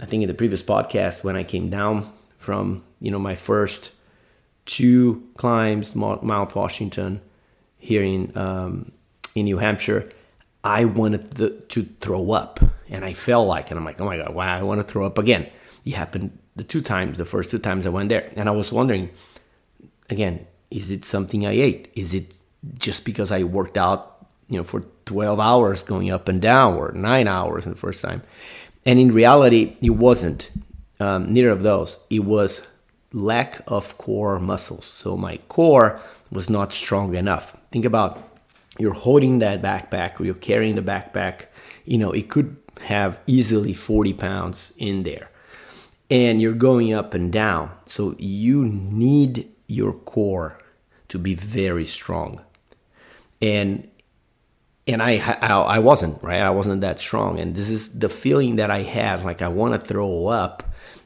I 0.00 0.06
think 0.06 0.22
in 0.22 0.28
the 0.28 0.34
previous 0.34 0.62
podcast, 0.62 1.22
when 1.22 1.36
I 1.36 1.44
came 1.44 1.70
down 1.70 2.12
from, 2.38 2.84
you 3.00 3.12
know, 3.12 3.18
my 3.20 3.36
first 3.36 3.92
two 4.66 5.28
climbs, 5.36 5.94
Mount 5.94 6.54
Washington 6.54 7.20
here 7.78 8.02
in 8.02 8.36
um, 8.36 8.92
in 9.34 9.44
New 9.44 9.58
Hampshire, 9.58 10.08
I 10.64 10.84
wanted 10.84 11.32
the, 11.32 11.50
to 11.50 11.84
throw 12.00 12.32
up, 12.32 12.60
and 12.88 13.04
I 13.04 13.12
felt 13.12 13.46
like, 13.46 13.70
and 13.70 13.78
I'm 13.78 13.84
like, 13.84 14.00
oh 14.00 14.04
my 14.04 14.16
god, 14.16 14.34
why 14.34 14.48
I 14.48 14.62
want 14.62 14.80
to 14.80 14.84
throw 14.84 15.06
up 15.06 15.18
again? 15.18 15.48
It 15.84 15.94
happened 15.94 16.38
the 16.56 16.64
two 16.64 16.82
times, 16.82 17.18
the 17.18 17.24
first 17.24 17.50
two 17.50 17.58
times 17.58 17.86
I 17.86 17.90
went 17.90 18.08
there, 18.08 18.30
and 18.36 18.48
I 18.48 18.52
was 18.52 18.72
wondering, 18.72 19.10
again, 20.10 20.46
is 20.70 20.90
it 20.90 21.04
something 21.04 21.46
I 21.46 21.52
ate? 21.52 21.90
Is 21.94 22.14
it 22.14 22.34
just 22.78 23.04
because 23.04 23.30
I 23.30 23.44
worked 23.44 23.78
out, 23.78 24.26
you 24.48 24.58
know, 24.58 24.64
for 24.64 24.80
12 25.06 25.40
hours 25.40 25.82
going 25.82 26.10
up 26.10 26.28
and 26.28 26.42
down, 26.42 26.74
or 26.74 26.92
nine 26.92 27.28
hours 27.28 27.64
in 27.64 27.72
the 27.72 27.78
first 27.78 28.02
time? 28.02 28.22
And 28.84 28.98
in 28.98 29.12
reality, 29.12 29.76
it 29.80 29.90
wasn't. 29.90 30.50
Um, 31.00 31.32
neither 31.32 31.50
of 31.50 31.62
those. 31.62 32.00
It 32.10 32.24
was 32.24 32.66
lack 33.12 33.62
of 33.66 33.96
core 33.98 34.38
muscles. 34.40 34.84
So 34.84 35.16
my 35.16 35.36
core 35.48 36.00
was 36.30 36.50
not 36.50 36.72
strong 36.72 37.14
enough. 37.14 37.56
Think 37.70 37.84
about 37.84 38.22
you're 38.78 38.94
holding 38.94 39.40
that 39.40 39.62
backpack 39.62 40.20
or 40.20 40.24
you're 40.24 40.34
carrying 40.34 40.74
the 40.76 40.82
backpack, 40.82 41.46
you 41.84 41.98
know, 41.98 42.12
it 42.12 42.28
could 42.28 42.56
have 42.82 43.20
easily 43.26 43.72
40 43.72 44.12
pounds 44.14 44.72
in 44.78 45.02
there. 45.02 45.30
And 46.10 46.40
you're 46.40 46.54
going 46.54 46.92
up 46.94 47.12
and 47.12 47.32
down. 47.32 47.70
So 47.84 48.14
you 48.18 48.64
need 48.64 49.48
your 49.66 49.92
core 49.92 50.58
to 51.08 51.18
be 51.18 51.34
very 51.34 51.84
strong. 51.84 52.40
And 53.42 53.88
and 54.86 55.02
I, 55.02 55.18
I, 55.42 55.48
I 55.48 55.78
wasn't 55.80 56.22
right. 56.22 56.40
I 56.40 56.48
wasn't 56.48 56.80
that 56.80 56.98
strong, 56.98 57.38
and 57.38 57.54
this 57.54 57.68
is 57.68 57.90
the 57.90 58.08
feeling 58.08 58.56
that 58.56 58.70
I 58.70 58.80
had, 58.80 59.22
like 59.22 59.42
I 59.42 59.48
want 59.48 59.74
to 59.74 59.80
throw 59.86 60.28
up. 60.28 60.62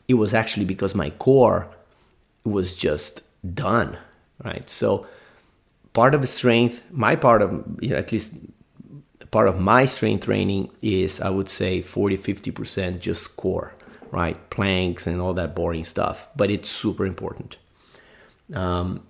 It 0.06 0.14
was 0.14 0.34
actually 0.34 0.66
because 0.66 0.94
my 0.94 1.10
core 1.10 1.68
was 2.44 2.76
just 2.76 3.22
done, 3.54 3.98
right? 4.44 4.70
So 4.70 5.08
part 5.92 6.14
of 6.14 6.20
the 6.20 6.26
strength, 6.26 6.82
my 6.90 7.16
part 7.16 7.42
of 7.42 7.78
you 7.80 7.90
know, 7.90 7.96
at 7.96 8.12
least 8.12 8.34
part 9.30 9.48
of 9.48 9.58
my 9.58 9.86
strength 9.86 10.26
training 10.26 10.70
is 10.82 11.20
I 11.20 11.30
would 11.30 11.48
say 11.48 11.80
40 11.80 12.18
50% 12.18 13.00
just 13.00 13.36
core, 13.36 13.74
right? 14.10 14.36
Planks 14.50 15.06
and 15.06 15.20
all 15.20 15.34
that 15.34 15.54
boring 15.54 15.84
stuff, 15.84 16.28
but 16.36 16.50
it's 16.50 16.70
super 16.70 17.06
important. 17.06 17.56
Um, 18.54 19.06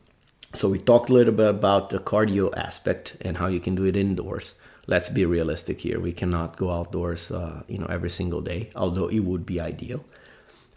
so 0.54 0.68
we 0.68 0.78
talked 0.78 1.08
a 1.08 1.14
little 1.14 1.32
bit 1.32 1.48
about 1.48 1.90
the 1.90 1.98
cardio 1.98 2.56
aspect 2.56 3.16
and 3.22 3.38
how 3.38 3.46
you 3.46 3.58
can 3.58 3.74
do 3.74 3.84
it 3.84 3.96
indoors. 3.96 4.54
Let's 4.86 5.08
be 5.08 5.24
realistic 5.24 5.80
here. 5.80 5.98
We 5.98 6.12
cannot 6.12 6.56
go 6.56 6.70
outdoors, 6.70 7.30
uh, 7.30 7.62
you 7.68 7.78
know, 7.78 7.86
every 7.86 8.10
single 8.10 8.42
day, 8.42 8.70
although 8.76 9.06
it 9.06 9.20
would 9.20 9.46
be 9.46 9.60
ideal 9.60 10.04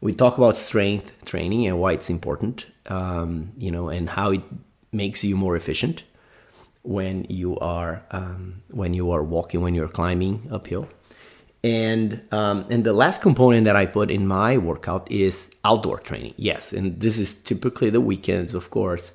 we 0.01 0.13
talk 0.13 0.37
about 0.37 0.55
strength 0.55 1.13
training 1.25 1.65
and 1.65 1.79
why 1.79 1.93
it's 1.93 2.11
important, 2.11 2.67
um, 2.87 3.51
you 3.57 3.71
know, 3.71 3.89
and 3.89 4.09
how 4.09 4.31
it 4.31 4.43
makes 4.91 5.23
you 5.23 5.35
more 5.35 5.55
efficient 5.55 6.03
when 6.83 7.25
you 7.29 7.57
are 7.59 8.03
um, 8.11 8.61
when 8.71 8.93
you 8.93 9.11
are 9.11 9.23
walking, 9.23 9.61
when 9.61 9.73
you're 9.73 9.87
climbing 9.87 10.47
uphill. 10.51 10.87
And 11.63 12.21
um, 12.31 12.65
and 12.69 12.83
the 12.83 12.93
last 12.93 13.21
component 13.21 13.65
that 13.65 13.75
I 13.75 13.87
put 13.87 14.11
in 14.11 14.27
my 14.27 14.57
workout 14.57 15.11
is 15.11 15.49
outdoor 15.63 15.99
training. 15.99 16.35
Yes, 16.37 16.71
and 16.71 16.99
this 16.99 17.17
is 17.17 17.35
typically 17.35 17.89
the 17.89 18.01
weekends, 18.01 18.53
of 18.53 18.69
course, 18.69 19.13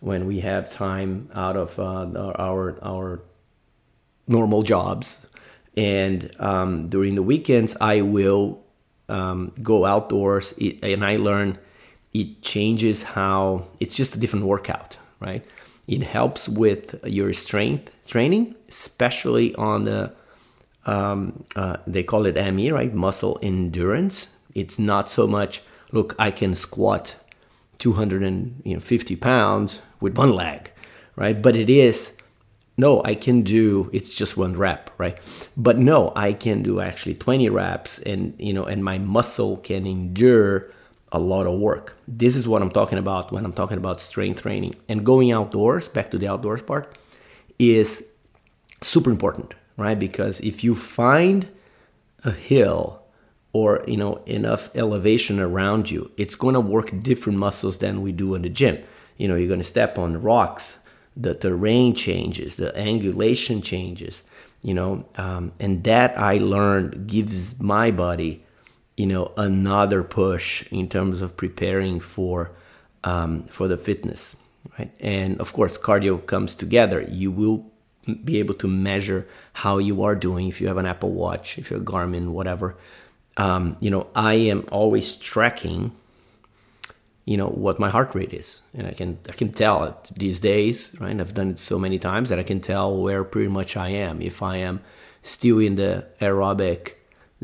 when 0.00 0.26
we 0.26 0.40
have 0.40 0.68
time 0.68 1.30
out 1.34 1.56
of 1.56 1.78
uh, 1.78 2.32
our 2.38 2.78
our 2.82 3.22
normal 4.28 4.62
jobs. 4.62 5.26
And 5.76 6.30
um, 6.38 6.88
during 6.88 7.14
the 7.14 7.22
weekends, 7.22 7.76
I 7.80 8.00
will 8.00 8.62
um, 9.08 9.52
go 9.62 9.84
outdoors 9.84 10.54
and 10.82 11.04
I 11.04 11.16
learn 11.16 11.58
it 12.12 12.42
changes 12.42 13.02
how 13.02 13.68
it's 13.78 13.94
just 13.94 14.14
a 14.16 14.18
different 14.18 14.46
workout, 14.46 14.96
right? 15.20 15.44
It 15.86 16.02
helps 16.02 16.48
with 16.48 17.00
your 17.04 17.32
strength 17.32 17.94
training, 18.06 18.56
especially 18.68 19.54
on 19.54 19.84
the 19.84 20.12
um, 20.84 21.44
uh, 21.56 21.78
they 21.86 22.04
call 22.04 22.26
it 22.26 22.36
ME, 22.54 22.70
right? 22.70 22.94
Muscle 22.94 23.38
endurance. 23.42 24.28
It's 24.54 24.78
not 24.78 25.10
so 25.10 25.26
much 25.26 25.62
look 25.92 26.14
I 26.18 26.30
can 26.30 26.54
squat 26.54 27.16
250 27.78 29.16
pounds 29.16 29.82
with 30.00 30.16
one 30.16 30.32
leg, 30.32 30.70
right? 31.16 31.40
But 31.40 31.56
it 31.56 31.70
is 31.70 32.12
no, 32.78 33.02
I 33.04 33.14
can 33.14 33.42
do 33.42 33.88
it's 33.92 34.10
just 34.10 34.36
one 34.36 34.54
rep, 34.54 34.90
right? 34.98 35.18
But 35.56 35.78
no, 35.78 36.12
I 36.14 36.32
can 36.34 36.62
do 36.62 36.80
actually 36.80 37.14
20 37.14 37.48
reps 37.48 37.98
and 38.00 38.34
you 38.38 38.52
know 38.52 38.64
and 38.64 38.84
my 38.84 38.98
muscle 38.98 39.56
can 39.58 39.86
endure 39.86 40.70
a 41.16 41.18
lot 41.18 41.46
of 41.46 41.58
work. 41.58 41.96
This 42.06 42.36
is 42.36 42.46
what 42.46 42.62
I'm 42.62 42.70
talking 42.70 42.98
about 42.98 43.32
when 43.32 43.44
I'm 43.44 43.52
talking 43.52 43.78
about 43.78 44.00
strength 44.00 44.42
training. 44.42 44.74
And 44.88 45.04
going 45.04 45.32
outdoors, 45.32 45.88
back 45.88 46.10
to 46.10 46.18
the 46.18 46.28
outdoors 46.28 46.62
part, 46.62 46.96
is 47.58 48.04
super 48.82 49.10
important, 49.10 49.54
right? 49.76 49.98
Because 49.98 50.40
if 50.40 50.62
you 50.62 50.74
find 50.74 51.48
a 52.24 52.30
hill 52.30 53.02
or 53.52 53.82
you 53.86 53.96
know 53.96 54.22
enough 54.26 54.70
elevation 54.74 55.40
around 55.40 55.90
you, 55.90 56.10
it's 56.16 56.36
going 56.36 56.54
to 56.54 56.60
work 56.60 56.90
different 57.02 57.38
muscles 57.38 57.78
than 57.78 58.02
we 58.02 58.12
do 58.12 58.34
in 58.34 58.42
the 58.42 58.48
gym. 58.48 58.78
You 59.16 59.28
know, 59.28 59.36
you're 59.36 59.48
going 59.48 59.60
to 59.60 59.64
step 59.76 59.98
on 59.98 60.20
rocks 60.20 60.78
the 61.16 61.34
terrain 61.34 61.94
changes, 61.94 62.56
the 62.56 62.72
angulation 62.76 63.64
changes, 63.64 64.22
you 64.62 64.74
know, 64.74 65.06
um, 65.16 65.52
and 65.58 65.82
that 65.84 66.18
I 66.18 66.36
learned 66.38 67.06
gives 67.06 67.58
my 67.60 67.90
body, 67.90 68.44
you 68.96 69.06
know, 69.06 69.32
another 69.36 70.02
push 70.02 70.64
in 70.72 70.88
terms 70.88 71.22
of 71.22 71.36
preparing 71.36 72.00
for 72.00 72.52
um, 73.04 73.44
for 73.44 73.68
the 73.68 73.76
fitness, 73.76 74.36
right? 74.78 74.90
And 75.00 75.40
of 75.40 75.52
course, 75.52 75.78
cardio 75.78 76.24
comes 76.26 76.54
together. 76.54 77.02
You 77.08 77.30
will 77.30 77.70
be 78.24 78.38
able 78.38 78.54
to 78.54 78.68
measure 78.68 79.26
how 79.52 79.78
you 79.78 80.02
are 80.02 80.14
doing 80.14 80.48
if 80.48 80.60
you 80.60 80.68
have 80.68 80.76
an 80.76 80.86
Apple 80.86 81.12
Watch, 81.12 81.58
if 81.58 81.70
you're 81.70 81.80
Garmin, 81.80 82.28
whatever. 82.28 82.76
Um, 83.36 83.76
you 83.80 83.90
know, 83.90 84.06
I 84.14 84.34
am 84.34 84.64
always 84.72 85.16
tracking 85.16 85.92
you 87.26 87.36
know 87.36 87.48
what 87.48 87.78
my 87.78 87.90
heart 87.90 88.14
rate 88.14 88.32
is 88.32 88.62
and 88.72 88.86
i 88.86 88.92
can 88.92 89.18
i 89.28 89.32
can 89.32 89.52
tell 89.52 89.84
it 89.84 89.96
these 90.14 90.40
days 90.40 90.92
right 91.00 91.20
i've 91.20 91.34
done 91.34 91.50
it 91.50 91.58
so 91.58 91.78
many 91.78 91.98
times 91.98 92.28
that 92.28 92.38
i 92.38 92.42
can 92.42 92.60
tell 92.60 93.02
where 93.02 93.24
pretty 93.24 93.48
much 93.48 93.76
i 93.76 93.88
am 93.88 94.22
if 94.22 94.42
i 94.42 94.56
am 94.56 94.80
still 95.22 95.58
in 95.58 95.74
the 95.74 96.06
aerobic 96.20 96.92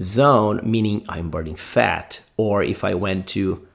zone 0.00 0.60
meaning 0.62 1.04
i'm 1.08 1.30
burning 1.30 1.54
fat 1.54 2.20
or 2.36 2.62
if 2.62 2.84
i 2.84 2.94
went 2.94 3.26
to 3.26 3.66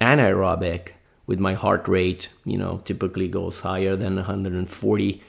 anaerobic 0.00 0.92
with 1.26 1.38
my 1.38 1.54
heart 1.54 1.86
rate 1.88 2.28
you 2.44 2.56
know 2.56 2.78
typically 2.84 3.28
goes 3.28 3.60
higher 3.60 3.96
than 3.96 4.16
140 4.16 5.22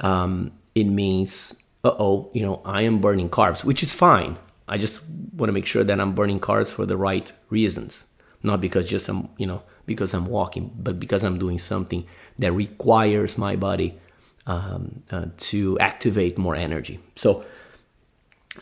um, 0.00 0.52
it 0.74 0.84
means 0.84 1.54
uh-oh 1.84 2.30
you 2.32 2.42
know 2.42 2.60
i 2.64 2.82
am 2.82 3.00
burning 3.00 3.28
carbs 3.28 3.64
which 3.64 3.82
is 3.82 3.94
fine 3.94 4.36
i 4.68 4.78
just 4.78 5.00
want 5.34 5.48
to 5.48 5.52
make 5.52 5.66
sure 5.66 5.82
that 5.82 6.00
i'm 6.00 6.14
burning 6.14 6.38
carbs 6.38 6.68
for 6.68 6.86
the 6.86 6.96
right 6.96 7.32
reasons 7.50 8.04
not 8.42 8.60
because 8.60 8.88
just 8.88 9.08
I'm 9.08 9.28
you 9.36 9.46
know 9.46 9.62
because 9.88 10.14
I'm 10.14 10.26
walking, 10.26 10.70
but 10.78 11.00
because 11.00 11.24
I'm 11.24 11.38
doing 11.38 11.58
something 11.58 12.06
that 12.38 12.52
requires 12.52 13.36
my 13.38 13.56
body 13.56 13.98
um, 14.46 15.02
uh, 15.10 15.26
to 15.36 15.78
activate 15.80 16.38
more 16.38 16.54
energy. 16.54 17.00
So 17.16 17.44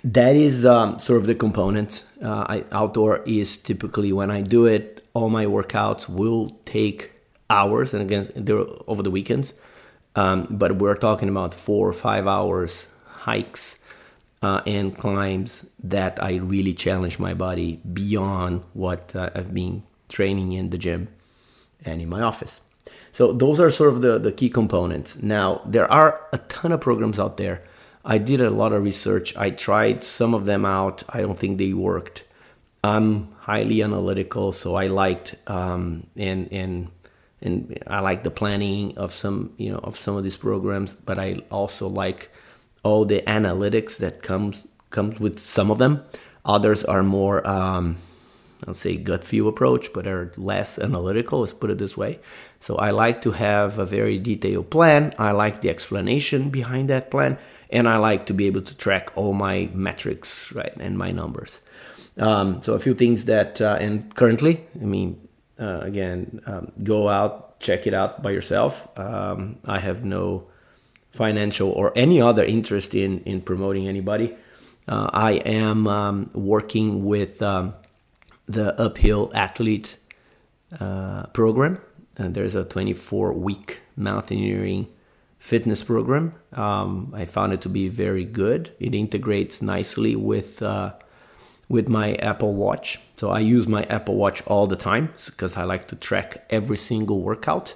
that 0.05 0.37
is 0.37 0.65
um, 0.65 0.99
sort 0.99 1.21
of 1.21 1.27
the 1.27 1.35
components. 1.35 2.05
Uh, 2.23 2.45
I, 2.49 2.65
outdoor 2.73 3.23
is 3.27 3.57
typically 3.57 4.13
when 4.13 4.31
I 4.31 4.41
do 4.43 4.67
it, 4.67 5.05
all 5.15 5.29
my 5.31 5.47
workouts 5.47 6.09
will 6.09 6.51
take 6.65 7.13
hours, 7.49 7.95
and 7.95 8.03
again, 8.03 8.29
they're 8.35 8.65
over 8.87 9.03
the 9.03 9.11
weekends. 9.11 9.55
Um, 10.15 10.47
but 10.51 10.77
we're 10.77 10.97
talking 10.97 11.29
about 11.29 11.53
four 11.53 11.89
or 11.89 11.93
five 11.93 12.27
hours 12.27 12.87
hikes 13.05 13.79
uh, 14.43 14.63
and 14.67 14.97
climbs 14.97 15.67
that 15.83 16.23
I 16.23 16.37
really 16.37 16.73
challenge 16.73 17.19
my 17.19 17.35
body 17.35 17.81
beyond 17.93 18.63
what 18.73 19.15
uh, 19.15 19.31
I've 19.35 19.53
been 19.53 19.83
training 20.09 20.53
in 20.53 20.71
the 20.71 20.79
gym 20.79 21.09
and 21.85 22.01
in 22.01 22.09
my 22.09 22.23
office. 22.23 22.61
So 23.13 23.33
those 23.33 23.61
are 23.61 23.71
sort 23.71 23.93
of 23.93 24.03
the, 24.03 24.19
the 24.19 24.33
key 24.33 24.51
components. 24.51 25.23
Now, 25.23 25.63
there 25.67 25.91
are 25.91 26.21
a 26.33 26.39
ton 26.39 26.73
of 26.73 26.81
programs 26.81 27.19
out 27.19 27.37
there. 27.37 27.63
I 28.07 28.19
did 28.19 28.41
a 28.41 28.51
lot 28.51 28.73
of 28.73 28.85
research. 28.85 29.37
I 29.37 29.51
tried 29.51 30.05
some 30.05 30.33
of 30.33 30.47
them 30.47 30.65
out. 30.65 31.03
I 31.09 31.21
don't 31.21 31.39
think 31.39 31.59
they 31.59 31.73
worked. 31.73 32.25
I'm 32.85 33.33
highly 33.41 33.83
analytical, 33.83 34.53
so 34.53 34.77
I 34.77 34.87
liked 34.87 35.35
um, 35.49 36.07
and 36.17 36.49
and 36.53 36.89
and 37.43 37.77
I 37.87 37.99
like 38.01 38.23
the 38.23 38.31
planning 38.31 38.97
of 38.97 39.13
some 39.13 39.53
you 39.57 39.73
know 39.73 39.81
of 39.83 39.99
some 39.99 40.17
of 40.17 40.23
these 40.23 40.37
programs. 40.37 40.95
But 40.95 41.19
I 41.19 41.43
also 41.51 41.89
like 41.89 42.31
all 42.85 43.05
the 43.05 43.23
analytics 43.23 43.99
that 43.99 44.23
comes 44.23 44.65
comes 44.91 45.19
with 45.19 45.41
some 45.41 45.73
of 45.73 45.79
them. 45.79 46.05
Others 46.45 46.85
are 46.85 47.03
more 47.03 47.45
um, 47.45 47.99
I'll 48.67 48.75
say 48.75 48.97
gut 48.97 49.25
feel 49.25 49.49
approach, 49.49 49.93
but 49.93 50.07
are 50.07 50.33
less 50.37 50.79
analytical. 50.79 51.41
Let's 51.41 51.53
put 51.53 51.71
it 51.71 51.79
this 51.79 51.97
way. 51.97 52.21
So 52.61 52.77
I 52.77 52.91
like 52.91 53.21
to 53.23 53.33
have 53.33 53.79
a 53.79 53.87
very 53.87 54.19
detailed 54.19 54.71
plan. 54.71 55.13
I 55.19 55.33
like 55.33 55.61
the 55.61 55.71
explanation 55.71 56.51
behind 56.51 56.89
that 56.89 57.11
plan, 57.11 57.39
and 57.71 57.89
I 57.89 57.97
like 57.97 58.27
to 58.27 58.35
be 58.35 58.47
able 58.47 58.63
to 58.63 58.75
track 58.77 59.11
all 59.17 59.33
my 59.33 59.69
metrics, 59.73 60.53
right, 60.53 60.75
and 60.79 60.97
my 60.97 61.11
numbers. 61.11 61.61
Um, 62.19 62.63
so 62.63 62.75
a 62.75 62.79
few 62.79 62.95
things 62.95 63.27
that, 63.27 63.61
uh, 63.61 63.77
and 63.81 64.15
currently, 64.15 64.65
I 64.81 64.85
mean, 64.85 65.29
uh, 65.59 65.81
again, 65.83 66.41
um, 66.47 66.73
go 66.83 67.09
out, 67.09 67.61
check 67.61 67.87
it 67.87 67.95
out 67.95 68.23
by 68.23 68.31
yourself. 68.31 68.89
Um, 68.99 69.59
I 69.65 69.81
have 69.81 70.05
no 70.05 70.49
financial 71.13 71.71
or 71.71 71.93
any 71.97 72.21
other 72.21 72.45
interest 72.45 72.95
in 72.95 73.21
in 73.21 73.41
promoting 73.41 73.89
anybody. 73.89 74.35
Uh, 74.89 75.11
I 75.13 75.33
am 75.33 75.89
um, 75.89 76.31
working 76.35 77.05
with 77.05 77.43
um, 77.43 77.75
the 78.47 78.81
uphill 78.81 79.31
athlete 79.35 79.97
uh, 80.81 81.27
program. 81.33 81.81
And 82.17 82.35
there's 82.35 82.55
a 82.55 82.65
24 82.65 83.33
week 83.33 83.81
mountaineering 83.97 84.89
fitness 85.47 85.83
program. 85.85 86.35
Um, 86.53 87.13
I 87.15 87.25
found 87.25 87.53
it 87.53 87.61
to 87.63 87.69
be 87.69 87.89
very 87.89 88.25
good. 88.25 88.71
It 88.81 88.95
integrates 88.95 89.63
nicely 89.63 90.17
with 90.17 90.63
uh, 90.63 90.95
with 91.69 91.89
my 91.89 92.15
Apple 92.17 92.55
Watch. 92.55 93.01
So 93.17 93.31
I 93.31 93.41
use 93.41 93.67
my 93.67 93.85
Apple 93.85 94.17
Watch 94.17 94.43
all 94.47 94.67
the 94.67 94.77
time 94.77 95.13
because 95.27 95.57
I 95.57 95.65
like 95.65 95.89
to 95.89 95.97
track 95.97 96.47
every 96.51 96.77
single 96.77 97.21
workout. 97.21 97.75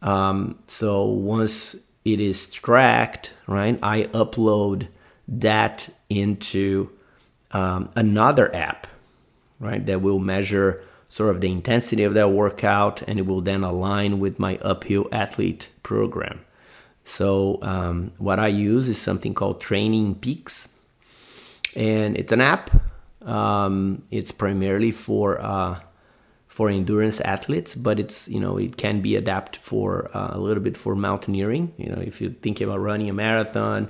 Um, 0.00 0.58
so 0.66 1.04
once 1.04 1.86
it 2.04 2.20
is 2.20 2.50
tracked, 2.50 3.32
right, 3.46 3.78
I 3.82 4.04
upload 4.12 4.88
that 5.28 5.88
into 6.08 6.90
um, 7.52 7.90
another 7.96 8.54
app 8.54 8.86
right? 9.62 9.86
That 9.86 10.02
will 10.02 10.18
measure 10.18 10.82
sort 11.08 11.34
of 11.34 11.40
the 11.40 11.50
intensity 11.50 12.02
of 12.02 12.14
that 12.14 12.30
workout 12.30 13.00
and 13.02 13.18
it 13.18 13.26
will 13.26 13.40
then 13.40 13.62
align 13.62 14.18
with 14.18 14.38
my 14.38 14.58
uphill 14.58 15.08
athlete 15.12 15.68
program. 15.82 16.40
So, 17.04 17.58
um, 17.62 18.12
what 18.18 18.38
I 18.38 18.48
use 18.48 18.88
is 18.88 19.00
something 19.00 19.34
called 19.34 19.60
Training 19.60 20.14
Peaks, 20.16 20.68
and 21.74 22.16
it's 22.16 22.32
an 22.32 22.40
app. 22.40 22.70
Um, 23.22 24.02
it's 24.10 24.32
primarily 24.32 24.90
for 24.92 25.40
uh, 25.40 25.80
for 26.48 26.68
endurance 26.68 27.20
athletes, 27.20 27.74
but 27.74 27.98
it's 27.98 28.28
you 28.28 28.38
know 28.38 28.56
it 28.56 28.76
can 28.76 29.00
be 29.00 29.16
adapted 29.16 29.62
for 29.62 30.10
uh, 30.14 30.30
a 30.32 30.38
little 30.38 30.62
bit 30.62 30.76
for 30.76 30.94
mountaineering. 30.94 31.74
You 31.76 31.90
know, 31.90 32.00
if 32.00 32.20
you're 32.20 32.30
thinking 32.30 32.68
about 32.68 32.80
running 32.80 33.10
a 33.10 33.12
marathon, 33.12 33.88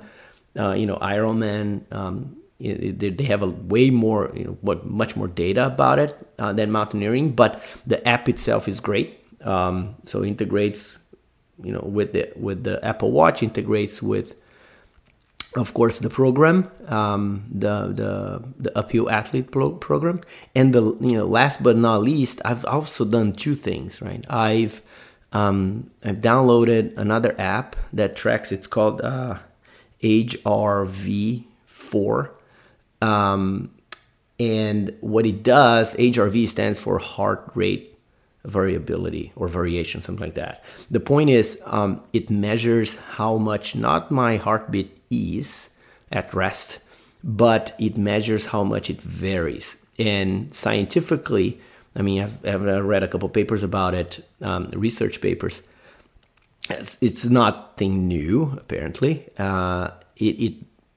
uh, 0.57 0.73
you 0.73 0.85
know 0.85 0.97
Ironman, 0.97 1.91
um, 1.93 2.37
they 2.63 3.25
have 3.25 3.41
a 3.41 3.49
way 3.49 3.89
more, 3.89 4.31
you 4.33 4.45
know, 4.45 4.57
what 4.61 4.85
much 4.85 5.15
more 5.15 5.27
data 5.27 5.65
about 5.65 5.99
it 5.99 6.15
uh, 6.39 6.53
than 6.53 6.71
mountaineering. 6.71 7.31
But 7.33 7.61
the 7.85 8.05
app 8.07 8.29
itself 8.29 8.67
is 8.67 8.79
great. 8.79 9.19
Um, 9.41 9.95
so 10.05 10.23
integrates, 10.23 10.97
you 11.61 11.71
know, 11.71 11.81
with 11.81 12.13
the 12.13 12.31
with 12.35 12.63
the 12.63 12.83
Apple 12.83 13.11
Watch 13.11 13.43
integrates 13.43 14.01
with, 14.01 14.35
of 15.55 15.73
course, 15.73 15.99
the 15.99 16.09
program, 16.09 16.71
um, 16.87 17.45
the 17.51 17.87
the 17.87 18.43
the 18.57 18.77
uphill 18.77 19.09
athlete 19.09 19.51
pro- 19.51 19.71
program, 19.71 20.21
and 20.55 20.73
the 20.73 20.81
you 21.01 21.17
know 21.17 21.25
last 21.25 21.61
but 21.61 21.75
not 21.77 22.01
least, 22.01 22.41
I've 22.45 22.65
also 22.65 23.05
done 23.05 23.33
two 23.33 23.55
things. 23.55 24.01
Right, 24.01 24.25
I've 24.29 24.81
um, 25.33 25.89
I've 26.03 26.21
downloaded 26.21 26.97
another 26.97 27.35
app 27.39 27.75
that 27.91 28.15
tracks. 28.15 28.51
It's 28.51 28.67
called 28.67 29.01
uh, 29.01 29.39
HRV 30.01 31.43
four 31.65 32.33
um, 33.03 33.69
and 34.39 34.95
what 35.01 35.25
it 35.25 35.43
does, 35.43 35.93
HRV 35.95 36.47
stands 36.47 36.79
for 36.79 36.99
heart 36.99 37.51
rate 37.53 37.92
variability 38.45 39.31
or 39.35 39.47
variation, 39.47 40.01
something 40.01 40.25
like 40.25 40.35
that. 40.35 40.63
The 40.91 40.99
point 40.99 41.29
is, 41.29 41.59
um, 41.65 42.01
it 42.11 42.29
measures 42.29 42.95
how 42.95 43.37
much 43.37 43.75
not 43.75 44.11
my 44.11 44.37
heartbeat 44.37 44.97
is 45.09 45.69
at 46.11 46.33
rest, 46.33 46.79
but 47.23 47.75
it 47.79 47.97
measures 47.97 48.47
how 48.47 48.63
much 48.63 48.89
it 48.89 49.01
varies. 49.01 49.77
And 49.97 50.53
scientifically, 50.53 51.59
I 51.95 52.01
mean, 52.01 52.21
I've, 52.21 52.45
I've 52.45 52.85
read 52.85 53.03
a 53.03 53.07
couple 53.07 53.29
papers 53.29 53.63
about 53.63 53.93
it, 53.93 54.27
um, 54.41 54.69
research 54.73 55.21
papers. 55.21 55.61
It's, 56.69 57.01
it's 57.01 57.25
nothing 57.25 58.07
new, 58.07 58.57
apparently. 58.57 59.29
Uh, 59.37 59.91
it, 60.17 60.41
it, 60.41 60.53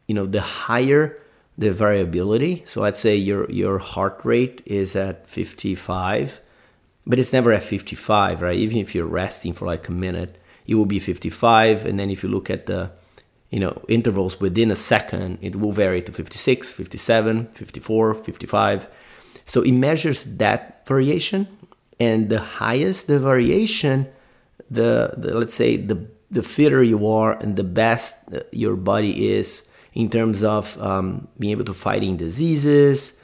you 0.09 0.15
know, 0.15 0.27
the 0.27 0.41
higher 0.41 1.21
the 1.59 1.73
variability. 1.73 2.63
So 2.67 2.83
let's 2.83 3.01
say 3.01 3.17
your 3.17 3.51
your 3.51 3.79
heart 3.79 4.21
rate 4.25 4.63
is 4.67 4.95
at 4.95 5.27
55, 5.27 6.41
but 7.07 7.19
it's 7.19 7.33
never 7.33 7.53
at 7.53 7.63
55, 7.63 8.43
right? 8.43 8.59
Even 8.59 8.79
if 8.79 8.95
you're 8.95 9.07
resting 9.07 9.53
for 9.53 9.67
like 9.67 9.89
a 9.89 9.93
minute, 9.93 10.37
it 10.67 10.75
will 10.75 10.87
be 10.87 10.99
55, 10.99 11.87
and 11.87 11.99
then 11.99 12.11
if 12.11 12.23
you 12.23 12.29
look 12.29 12.51
at 12.51 12.67
the 12.67 12.91
you 13.51 13.61
know 13.61 13.81
intervals 13.89 14.41
within 14.41 14.71
a 14.71 14.77
second, 14.77 15.39
it 15.41 15.57
will 15.57 15.73
vary 15.73 16.03
to 16.03 16.13
56, 16.13 16.73
57, 16.73 17.47
54, 17.55 18.15
55. 18.15 18.89
So 19.45 19.63
it 19.63 19.73
measures 19.73 20.25
that 20.25 20.87
variation, 20.87 21.47
and 22.01 22.29
the 22.29 22.41
highest 22.41 23.07
the 23.07 23.21
variation, 23.21 24.09
the, 24.69 25.15
the 25.17 25.39
let's 25.39 25.55
say 25.55 25.77
the 25.77 26.09
the 26.31 26.43
fitter 26.43 26.83
you 26.83 27.07
are 27.07 27.33
and 27.41 27.55
the 27.55 27.65
best 27.65 28.17
your 28.51 28.75
body 28.75 29.29
is 29.29 29.69
in 29.95 30.09
terms 30.09 30.43
of 30.43 30.79
um, 30.83 31.29
being 31.39 31.53
able 31.53 31.65
to 31.65 31.73
fighting 31.73 32.17
diseases, 32.17 33.16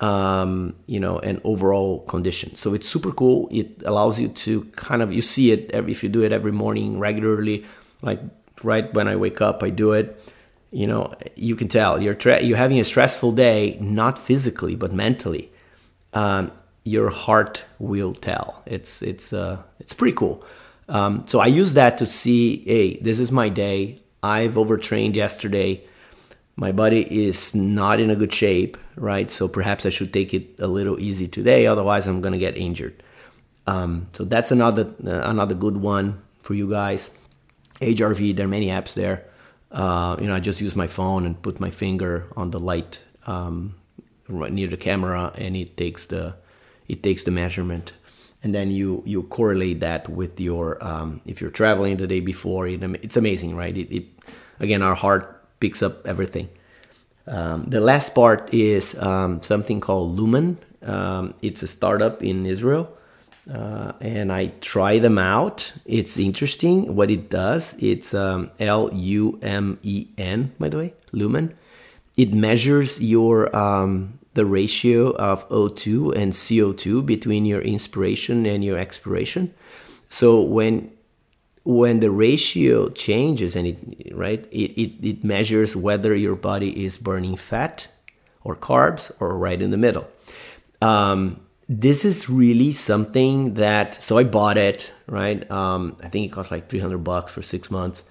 um, 0.00 0.74
you 0.86 0.98
know, 0.98 1.18
and 1.18 1.40
overall 1.44 2.00
condition. 2.00 2.56
So 2.56 2.74
it's 2.74 2.88
super 2.88 3.12
cool. 3.12 3.48
It 3.50 3.82
allows 3.84 4.18
you 4.18 4.28
to 4.28 4.64
kind 4.72 5.02
of 5.02 5.12
you 5.12 5.20
see 5.20 5.52
it 5.52 5.70
every, 5.72 5.92
if 5.92 6.02
you 6.02 6.08
do 6.08 6.22
it 6.22 6.32
every 6.32 6.52
morning 6.52 6.98
regularly, 6.98 7.64
like 8.02 8.20
right 8.62 8.92
when 8.94 9.08
I 9.08 9.16
wake 9.16 9.40
up, 9.40 9.62
I 9.62 9.70
do 9.70 9.92
it. 9.92 10.18
You 10.72 10.86
know, 10.86 11.14
you 11.36 11.56
can 11.56 11.68
tell 11.68 12.00
you're 12.00 12.14
tra- 12.14 12.42
you're 12.42 12.56
having 12.56 12.80
a 12.80 12.84
stressful 12.84 13.32
day, 13.32 13.76
not 13.80 14.18
physically 14.18 14.74
but 14.74 14.92
mentally. 14.92 15.50
Um, 16.12 16.50
your 16.84 17.10
heart 17.10 17.64
will 17.78 18.14
tell. 18.14 18.62
It's 18.66 19.02
it's 19.02 19.32
uh, 19.32 19.62
it's 19.80 19.92
pretty 19.92 20.16
cool. 20.16 20.44
Um, 20.88 21.24
so 21.28 21.38
I 21.38 21.46
use 21.46 21.74
that 21.74 21.98
to 21.98 22.06
see, 22.06 22.64
hey, 22.64 22.96
this 22.96 23.20
is 23.20 23.30
my 23.30 23.48
day. 23.48 24.00
I've 24.22 24.58
overtrained 24.58 25.14
yesterday 25.14 25.84
my 26.60 26.72
body 26.72 27.00
is 27.26 27.54
not 27.54 28.00
in 28.00 28.10
a 28.10 28.14
good 28.14 28.34
shape, 28.34 28.76
right? 28.94 29.30
So 29.30 29.48
perhaps 29.48 29.86
I 29.86 29.88
should 29.88 30.12
take 30.12 30.34
it 30.34 30.56
a 30.58 30.66
little 30.66 31.00
easy 31.00 31.26
today, 31.26 31.66
otherwise 31.66 32.06
I'm 32.06 32.20
gonna 32.20 32.36
get 32.36 32.54
injured. 32.58 33.02
Um, 33.66 34.08
so 34.12 34.24
that's 34.24 34.50
another 34.50 34.94
uh, 35.06 35.22
another 35.24 35.54
good 35.54 35.78
one 35.78 36.20
for 36.42 36.52
you 36.52 36.68
guys. 36.68 37.10
HRV, 37.80 38.36
there 38.36 38.44
are 38.44 38.48
many 38.48 38.66
apps 38.66 38.92
there. 38.92 39.24
Uh, 39.72 40.16
you 40.20 40.26
know, 40.26 40.34
I 40.34 40.40
just 40.40 40.60
use 40.60 40.76
my 40.76 40.86
phone 40.86 41.24
and 41.24 41.40
put 41.40 41.60
my 41.60 41.70
finger 41.70 42.26
on 42.36 42.50
the 42.50 42.60
light 42.60 43.00
um, 43.26 43.74
right 44.28 44.52
near 44.52 44.68
the 44.68 44.76
camera, 44.76 45.32
and 45.36 45.56
it 45.56 45.78
takes 45.78 46.06
the 46.06 46.34
it 46.88 47.02
takes 47.02 47.24
the 47.24 47.30
measurement, 47.30 47.94
and 48.42 48.54
then 48.54 48.70
you 48.70 49.02
you 49.06 49.22
correlate 49.22 49.80
that 49.80 50.10
with 50.10 50.38
your 50.38 50.76
um, 50.84 51.22
if 51.24 51.40
you're 51.40 51.50
traveling 51.50 51.96
the 51.96 52.06
day 52.06 52.20
before. 52.20 52.68
It, 52.68 52.82
it's 53.02 53.16
amazing, 53.16 53.56
right? 53.56 53.74
It, 53.74 53.90
it 53.90 54.04
again, 54.58 54.82
our 54.82 54.94
heart 54.94 55.39
picks 55.60 55.82
up 55.82 56.06
everything. 56.06 56.48
Um, 57.26 57.66
the 57.68 57.80
last 57.80 58.14
part 58.14 58.52
is 58.52 58.98
um, 58.98 59.40
something 59.42 59.80
called 59.80 60.18
Lumen, 60.18 60.58
Um, 60.82 61.34
it's 61.42 61.62
a 61.62 61.66
startup 61.66 62.22
in 62.22 62.46
Israel. 62.46 62.88
Uh, 63.52 63.92
and 64.00 64.32
I 64.32 64.52
try 64.60 64.98
them 64.98 65.18
out. 65.18 65.72
It's 65.84 66.16
interesting 66.16 66.94
what 66.94 67.10
it 67.10 67.28
does. 67.28 67.74
It's 67.78 68.14
um, 68.14 68.50
L 68.58 68.90
U 68.92 69.38
M 69.42 69.78
E 69.82 70.06
N, 70.16 70.52
by 70.58 70.68
the 70.68 70.76
way, 70.76 70.94
Lumen. 71.12 71.54
It 72.16 72.32
measures 72.32 73.00
your 73.00 73.54
um, 73.56 74.18
the 74.34 74.44
ratio 74.44 75.10
of 75.16 75.48
O2 75.48 76.14
and 76.14 76.32
CO2 76.32 77.04
between 77.04 77.44
your 77.44 77.60
inspiration 77.60 78.46
and 78.46 78.64
your 78.64 78.78
expiration. 78.78 79.52
So 80.08 80.40
when 80.40 80.92
when 81.76 82.00
the 82.00 82.10
ratio 82.10 82.88
changes 82.90 83.54
and 83.54 83.66
it 83.66 83.78
right 84.14 84.46
it, 84.50 84.70
it, 84.82 85.08
it 85.08 85.24
measures 85.24 85.76
whether 85.76 86.14
your 86.14 86.34
body 86.34 86.84
is 86.84 86.98
burning 86.98 87.36
fat 87.36 87.86
or 88.42 88.56
carbs 88.56 89.10
or 89.20 89.38
right 89.38 89.60
in 89.60 89.70
the 89.70 89.76
middle. 89.76 90.08
Um, 90.82 91.40
this 91.68 92.04
is 92.04 92.28
really 92.28 92.72
something 92.72 93.54
that 93.54 93.94
so 94.02 94.18
i 94.18 94.24
bought 94.24 94.58
it 94.58 94.92
right 95.06 95.48
um, 95.50 95.96
i 96.02 96.08
think 96.08 96.26
it 96.26 96.34
cost 96.34 96.50
like 96.50 96.68
300 96.68 96.98
bucks 96.98 97.32
for 97.32 97.42
six 97.42 97.70
months. 97.70 98.04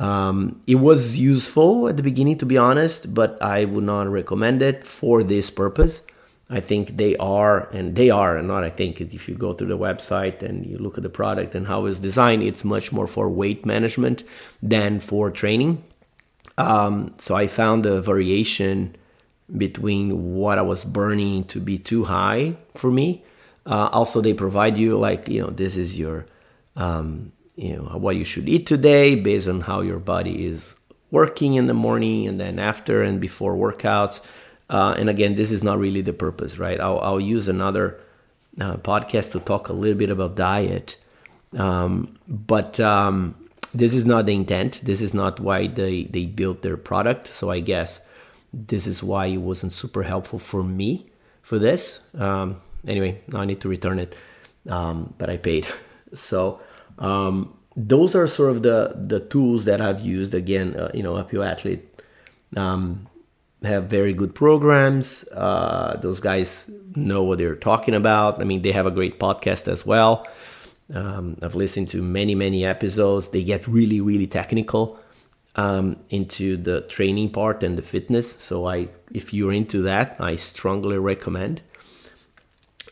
Um, 0.00 0.60
it 0.66 0.76
was 0.76 1.18
useful 1.18 1.88
at 1.88 1.96
the 1.96 2.02
beginning 2.02 2.38
to 2.38 2.46
be 2.46 2.56
honest 2.56 3.12
but 3.14 3.40
i 3.42 3.66
would 3.66 3.84
not 3.84 4.08
recommend 4.08 4.62
it 4.62 4.82
for 4.82 5.22
this 5.22 5.50
purpose 5.50 6.00
I 6.50 6.60
think 6.60 6.96
they 6.98 7.16
are, 7.16 7.68
and 7.72 7.96
they 7.96 8.10
are, 8.10 8.36
and 8.36 8.46
not 8.48 8.64
I 8.64 8.70
think. 8.70 9.00
If 9.00 9.28
you 9.28 9.34
go 9.34 9.54
through 9.54 9.68
the 9.68 9.78
website 9.78 10.42
and 10.42 10.66
you 10.66 10.76
look 10.78 10.98
at 10.98 11.02
the 11.02 11.08
product 11.08 11.54
and 11.54 11.66
how 11.66 11.86
it's 11.86 11.98
designed, 11.98 12.42
it's 12.42 12.64
much 12.64 12.92
more 12.92 13.06
for 13.06 13.30
weight 13.30 13.64
management 13.64 14.24
than 14.62 15.00
for 15.00 15.30
training. 15.30 15.82
Um, 16.58 17.14
so 17.18 17.34
I 17.34 17.46
found 17.46 17.86
a 17.86 18.00
variation 18.00 18.94
between 19.56 20.34
what 20.34 20.58
I 20.58 20.62
was 20.62 20.84
burning 20.84 21.44
to 21.44 21.60
be 21.60 21.78
too 21.78 22.04
high 22.04 22.56
for 22.74 22.90
me. 22.90 23.24
Uh, 23.66 23.88
also, 23.92 24.20
they 24.20 24.34
provide 24.34 24.76
you 24.76 24.98
like 24.98 25.28
you 25.28 25.40
know 25.40 25.50
this 25.50 25.76
is 25.76 25.98
your 25.98 26.26
um, 26.76 27.32
you 27.56 27.76
know 27.76 27.98
what 27.98 28.16
you 28.16 28.24
should 28.24 28.48
eat 28.48 28.66
today 28.66 29.14
based 29.14 29.48
on 29.48 29.62
how 29.62 29.80
your 29.80 29.98
body 29.98 30.44
is 30.44 30.74
working 31.10 31.54
in 31.54 31.68
the 31.68 31.74
morning 31.74 32.26
and 32.26 32.38
then 32.40 32.58
after 32.58 33.02
and 33.02 33.20
before 33.20 33.54
workouts 33.54 34.26
uh, 34.70 34.94
and 34.96 35.08
again, 35.08 35.34
this 35.34 35.50
is 35.50 35.62
not 35.62 35.78
really 35.78 36.00
the 36.00 36.12
purpose, 36.12 36.58
right? 36.58 36.80
I'll, 36.80 37.00
I'll 37.00 37.20
use 37.20 37.48
another 37.48 38.00
uh, 38.60 38.76
podcast 38.76 39.32
to 39.32 39.40
talk 39.40 39.68
a 39.68 39.72
little 39.72 39.98
bit 39.98 40.10
about 40.10 40.36
diet. 40.36 40.96
Um, 41.56 42.18
but 42.26 42.80
um, 42.80 43.34
this 43.74 43.94
is 43.94 44.06
not 44.06 44.26
the 44.26 44.34
intent. 44.34 44.80
This 44.84 45.00
is 45.00 45.14
not 45.14 45.38
why 45.40 45.66
they, 45.66 46.04
they 46.04 46.26
built 46.26 46.62
their 46.62 46.76
product. 46.76 47.28
So 47.28 47.50
I 47.50 47.60
guess 47.60 48.00
this 48.52 48.86
is 48.86 49.02
why 49.02 49.26
it 49.26 49.38
wasn't 49.38 49.72
super 49.72 50.02
helpful 50.02 50.38
for 50.38 50.62
me 50.62 51.04
for 51.42 51.58
this. 51.58 52.06
Um, 52.18 52.60
anyway, 52.86 53.20
now 53.28 53.40
I 53.40 53.44
need 53.44 53.60
to 53.60 53.68
return 53.68 53.98
it, 53.98 54.16
um, 54.68 55.14
but 55.18 55.30
I 55.30 55.36
paid. 55.36 55.66
So 56.14 56.60
um, 57.00 57.58
those 57.74 58.14
are 58.14 58.28
sort 58.28 58.52
of 58.52 58.62
the 58.62 58.94
the 58.94 59.18
tools 59.18 59.64
that 59.64 59.80
I've 59.80 60.00
used. 60.00 60.32
Again, 60.32 60.76
uh, 60.76 60.92
you 60.94 61.02
know, 61.02 61.16
Uphill 61.16 61.42
Athlete. 61.42 61.82
Um, 62.56 63.08
have 63.66 63.84
very 63.86 64.14
good 64.14 64.34
programs. 64.34 65.24
Uh, 65.28 65.98
those 66.00 66.20
guys 66.20 66.70
know 66.94 67.22
what 67.22 67.38
they're 67.38 67.56
talking 67.56 67.94
about. 67.94 68.40
I 68.40 68.44
mean, 68.44 68.62
they 68.62 68.72
have 68.72 68.86
a 68.86 68.90
great 68.90 69.18
podcast 69.18 69.68
as 69.68 69.84
well. 69.84 70.26
Um, 70.92 71.38
I've 71.42 71.54
listened 71.54 71.88
to 71.88 72.02
many, 72.02 72.34
many 72.34 72.64
episodes. 72.64 73.30
They 73.30 73.42
get 73.42 73.66
really, 73.66 74.00
really 74.00 74.26
technical 74.26 75.00
um, 75.56 75.96
into 76.10 76.56
the 76.56 76.82
training 76.82 77.30
part 77.30 77.62
and 77.62 77.78
the 77.78 77.82
fitness. 77.82 78.36
So, 78.38 78.66
I, 78.66 78.88
if 79.12 79.32
you're 79.32 79.52
into 79.52 79.82
that, 79.82 80.16
I 80.18 80.36
strongly 80.36 80.98
recommend. 80.98 81.62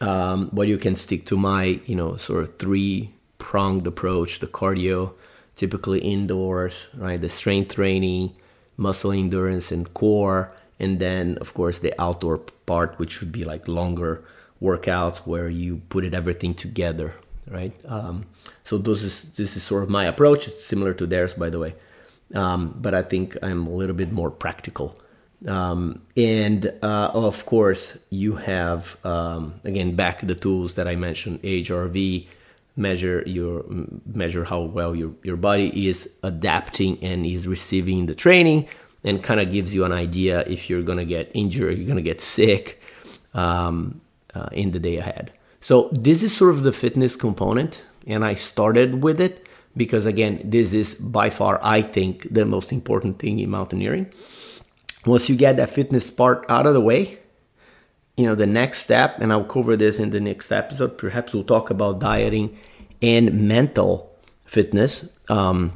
Um, 0.01 0.51
but 0.53 0.69
you 0.69 0.79
can 0.79 0.97
stick 0.97 1.27
to 1.27 1.37
my, 1.37 1.81
you 1.87 1.95
know, 1.95 2.17
sort 2.17 2.43
of 2.43 2.59
three 2.59 3.15
pronged 3.39 3.87
approach: 3.87 4.41
the 4.41 4.47
cardio, 4.47 5.17
typically 5.55 6.01
indoors, 6.01 6.89
right? 6.97 7.21
The 7.21 7.29
strength 7.29 7.75
training, 7.75 8.33
muscle 8.77 9.13
endurance, 9.13 9.71
and 9.71 9.93
core 9.93 10.53
and 10.83 10.99
then 10.99 11.39
of 11.41 11.55
course 11.55 11.79
the 11.79 11.95
outdoor 12.01 12.39
part 12.67 12.99
which 12.99 13.21
would 13.21 13.33
be 13.33 13.45
like 13.45 13.67
longer 13.69 14.25
workouts 14.61 15.19
where 15.19 15.49
you 15.49 15.81
put 15.89 16.05
it 16.05 16.15
everything 16.15 16.55
together 16.55 17.15
right? 17.51 17.73
Um, 17.87 18.27
so 18.65 18.79
this 18.79 19.03
is 19.03 19.23
this 19.33 19.57
is 19.57 19.63
sort 19.63 19.83
of 19.83 19.91
my 19.91 20.05
approach. 20.07 20.49
It's 20.49 20.65
similar 20.65 20.95
to 20.95 21.07
theirs 21.07 21.35
by 21.35 21.51
the 21.51 21.59
way. 21.59 21.75
Um, 22.35 22.75
but 22.81 22.95
i 22.95 23.03
think 23.03 23.37
i'm 23.43 23.67
a 23.67 23.71
little 23.71 23.95
bit 23.97 24.13
more 24.13 24.31
practical. 24.31 24.99
Um, 25.47 26.03
and 26.17 26.73
uh, 26.83 27.11
of 27.13 27.45
course 27.47 27.99
you 28.11 28.37
have 28.37 28.97
um, 29.05 29.55
again 29.65 29.97
back 29.97 30.21
the 30.27 30.37
tools 30.37 30.77
that 30.77 30.87
i 30.87 30.95
mentioned 30.95 31.43
hrv 31.43 32.27
measure 32.77 33.23
your 33.27 33.65
measure 34.07 34.45
how 34.45 34.61
well 34.63 34.95
your, 34.95 35.13
your 35.23 35.37
body 35.37 35.89
is 35.89 36.09
adapting 36.23 36.97
and 37.03 37.27
is 37.27 37.47
receiving 37.47 38.07
the 38.07 38.15
training 38.15 38.69
and 39.05 39.23
kind 39.23 39.41
of 39.41 39.51
gives 39.51 39.75
you 39.75 39.85
an 39.85 39.93
idea 39.93 40.45
if 40.47 40.71
you're 40.71 40.83
going 40.83 40.99
to 40.99 41.05
get 41.05 41.31
injured, 41.35 41.77
you're 41.77 41.87
going 41.87 41.97
to 41.97 42.03
get 42.03 42.21
sick 42.21 42.81
um, 43.35 44.01
uh, 44.35 44.49
in 44.53 44.73
the 44.73 44.79
day 44.79 44.97
ahead. 44.97 45.33
So, 45.61 45.89
this 45.93 46.23
is 46.23 46.37
sort 46.37 46.55
of 46.55 46.65
the 46.65 46.73
fitness 46.73 47.15
component, 47.15 47.83
and 48.07 48.25
I 48.25 48.35
started 48.35 49.03
with 49.03 49.21
it 49.21 49.47
because, 49.77 50.07
again, 50.07 50.41
this 50.45 50.73
is 50.73 50.95
by 50.97 51.31
far, 51.31 51.61
I 51.63 51.83
think, 51.83 52.33
the 52.33 52.45
most 52.45 52.73
important 52.73 53.19
thing 53.19 53.39
in 53.39 53.51
mountaineering. 53.51 54.11
Once 55.07 55.29
you 55.29 55.37
get 55.37 55.57
that 55.57 55.71
fitness 55.71 56.11
part 56.11 56.45
out 56.49 56.67
of 56.67 56.75
the 56.75 56.81
way, 56.81 57.19
you 58.17 58.27
know, 58.27 58.35
the 58.35 58.47
next 58.47 58.83
step, 58.83 59.19
and 59.21 59.33
I'll 59.33 59.45
cover 59.45 59.77
this 59.77 59.99
in 59.99 60.11
the 60.11 60.21
next 60.21 60.53
episode, 60.53 60.99
perhaps 60.99 61.33
we'll 61.33 61.45
talk 61.45 61.71
about 61.71 62.01
dieting 62.01 62.57
and 63.01 63.49
mental 63.49 64.15
fitness. 64.45 65.17
Um, 65.29 65.73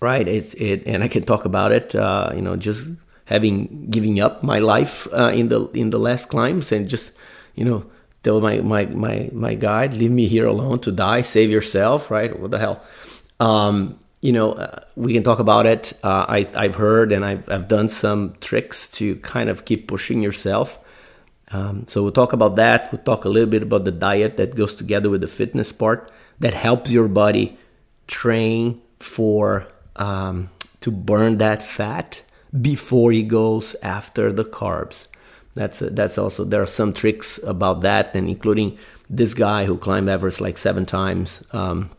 right? 0.00 0.26
It's 0.26 0.54
it, 0.54 0.86
and 0.86 1.02
I 1.02 1.08
can 1.08 1.24
talk 1.24 1.44
about 1.44 1.72
it. 1.72 1.94
Uh, 1.94 2.32
you 2.34 2.42
know, 2.42 2.56
just 2.56 2.88
having 3.26 3.86
giving 3.90 4.20
up 4.20 4.42
my 4.42 4.58
life 4.58 5.06
uh, 5.12 5.32
in 5.34 5.48
the 5.48 5.68
in 5.70 5.90
the 5.90 5.98
last 5.98 6.28
climbs 6.28 6.72
and 6.72 6.88
just 6.88 7.12
you 7.54 7.64
know 7.64 7.84
tell 8.22 8.40
my 8.40 8.60
my 8.60 8.86
my 8.86 9.30
my 9.32 9.54
guide 9.54 9.94
leave 9.94 10.10
me 10.10 10.26
here 10.26 10.46
alone 10.46 10.78
to 10.80 10.92
die. 10.92 11.22
Save 11.22 11.50
yourself. 11.50 12.10
Right? 12.10 12.38
What 12.38 12.50
the 12.50 12.58
hell? 12.58 12.82
Um, 13.40 13.98
you 14.20 14.32
know 14.32 14.52
uh, 14.52 14.80
we 14.96 15.12
can 15.12 15.22
talk 15.22 15.38
about 15.38 15.66
it. 15.66 15.92
Uh, 16.02 16.26
I, 16.28 16.48
i've 16.54 16.74
heard 16.74 17.12
and 17.12 17.24
I've, 17.24 17.48
I've 17.48 17.68
done 17.68 17.88
some 17.88 18.34
tricks 18.40 18.88
to 18.98 19.16
kind 19.16 19.48
of 19.48 19.64
keep 19.64 19.86
pushing 19.86 20.22
yourself. 20.22 20.78
Um, 21.50 21.86
so 21.86 22.02
we'll 22.02 22.12
talk 22.12 22.32
about 22.32 22.56
that. 22.56 22.92
We'll 22.92 23.02
talk 23.02 23.24
a 23.24 23.28
little 23.28 23.48
bit 23.48 23.62
about 23.62 23.84
the 23.84 23.92
diet 23.92 24.36
that 24.36 24.54
goes 24.54 24.74
together 24.74 25.08
with 25.08 25.22
the 25.22 25.28
fitness 25.28 25.72
part 25.72 26.10
that 26.40 26.52
helps 26.52 26.90
your 26.90 27.08
body 27.08 27.56
train 28.06 28.82
for 28.98 29.66
um, 29.98 30.50
to 30.80 30.90
burn 30.90 31.38
that 31.38 31.62
fat 31.62 32.22
before 32.60 33.12
he 33.12 33.22
goes 33.22 33.76
after 33.82 34.32
the 34.32 34.44
carbs. 34.44 35.06
That's 35.54 35.80
that's 35.80 36.18
also 36.18 36.44
there 36.44 36.62
are 36.62 36.66
some 36.66 36.92
tricks 36.92 37.38
about 37.42 37.80
that, 37.82 38.14
and 38.14 38.28
including 38.28 38.78
this 39.10 39.34
guy 39.34 39.64
who 39.64 39.76
climbed 39.76 40.08
Everest 40.08 40.40
like 40.40 40.58
seven 40.58 40.86
times, 40.86 41.42
um, 41.52 41.90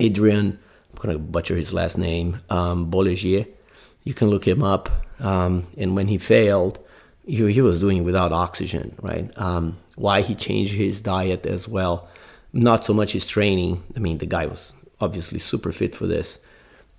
Adrian. 0.00 0.58
I'm 0.92 1.02
gonna 1.02 1.18
butcher 1.18 1.56
his 1.56 1.72
last 1.72 1.96
name, 1.96 2.40
um. 2.50 2.90
You 2.92 4.14
can 4.14 4.28
look 4.28 4.46
him 4.46 4.62
up. 4.62 4.88
Um, 5.20 5.66
and 5.76 5.94
when 5.94 6.08
he 6.08 6.18
failed, 6.18 6.78
he, 7.26 7.52
he 7.52 7.60
was 7.60 7.80
doing 7.80 8.04
without 8.04 8.32
oxygen, 8.32 8.94
right? 9.02 9.30
Um, 9.36 9.78
why 9.96 10.22
he 10.22 10.34
changed 10.34 10.74
his 10.74 11.02
diet 11.02 11.44
as 11.44 11.68
well, 11.68 12.08
not 12.52 12.84
so 12.84 12.94
much 12.94 13.12
his 13.12 13.26
training. 13.26 13.82
I 13.96 13.98
mean, 13.98 14.18
the 14.18 14.26
guy 14.26 14.46
was 14.46 14.72
obviously 15.00 15.38
super 15.38 15.72
fit 15.72 15.94
for 15.94 16.06
this, 16.06 16.38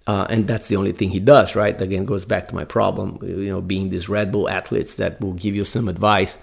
uh, 0.09 0.25
and 0.27 0.47
that's 0.47 0.69
the 0.69 0.75
only 0.75 0.91
thing 0.91 1.11
he 1.11 1.19
does, 1.19 1.55
right? 1.55 1.79
Again, 1.79 2.03
goes 2.03 2.25
back 2.25 2.47
to 2.47 2.55
my 2.55 2.65
problem, 2.65 3.19
you 3.21 3.47
know, 3.47 3.61
being 3.61 3.91
these 3.91 4.09
Red 4.09 4.31
Bull 4.31 4.49
athletes 4.49 4.95
that 4.95 5.21
will 5.21 5.33
give 5.33 5.55
you 5.55 5.63
some 5.63 5.87
advice. 5.87 6.39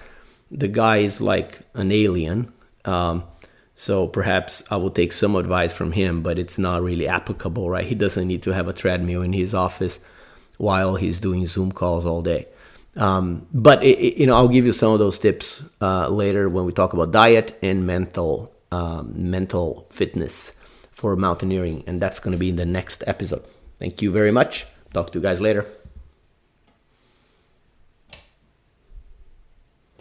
The 0.53 0.69
guy 0.69 0.99
is 0.99 1.21
like 1.21 1.63
an 1.75 1.91
alien. 1.91 2.53
Um, 2.85 3.25
so 3.75 4.07
perhaps 4.07 4.63
I 4.71 4.77
will 4.77 4.93
take 4.93 5.11
some 5.11 5.35
advice 5.35 5.75
from 5.75 5.91
him, 5.91 6.23
but 6.23 6.39
it's 6.39 6.61
not 6.61 6.85
really 6.85 7.09
applicable, 7.09 7.69
right? 7.69 7.85
He 7.85 7.97
doesn't 7.97 8.29
need 8.29 8.45
to 8.45 8.55
have 8.55 8.69
a 8.69 8.73
treadmill 8.73 9.23
in 9.23 9.33
his 9.33 9.53
office 9.53 9.99
while 10.59 10.95
he's 10.95 11.19
doing 11.19 11.45
Zoom 11.45 11.73
calls 11.73 12.07
all 12.07 12.23
day. 12.23 12.47
Um, 12.95 13.49
but 13.53 13.83
it, 13.83 13.99
it, 13.99 14.17
you 14.17 14.29
know, 14.29 14.37
I'll 14.37 14.47
give 14.47 14.65
you 14.65 14.73
some 14.73 14.93
of 14.93 15.01
those 15.01 15.19
tips 15.19 15.69
uh, 15.81 16.09
later 16.09 16.49
when 16.49 16.67
we 16.67 16.73
talk 16.73 16.93
about 16.93 17.11
diet 17.11 17.59
and 17.63 17.85
mental 17.85 18.53
um, 18.71 19.13
mental 19.17 19.89
fitness 19.91 20.53
for 20.93 21.17
mountaineering, 21.17 21.83
and 21.89 22.01
that's 22.01 22.21
going 22.21 22.33
to 22.33 22.39
be 22.39 22.51
in 22.51 22.57
the 22.57 22.65
next 22.65 23.03
episode. 23.09 23.45
Thank 23.79 24.03
you 24.03 24.11
very 24.11 24.33
much. 24.33 24.67
Talk 24.93 25.13
to 25.13 25.19
you 25.19 25.23
guys 25.23 25.41
later. 25.41 25.67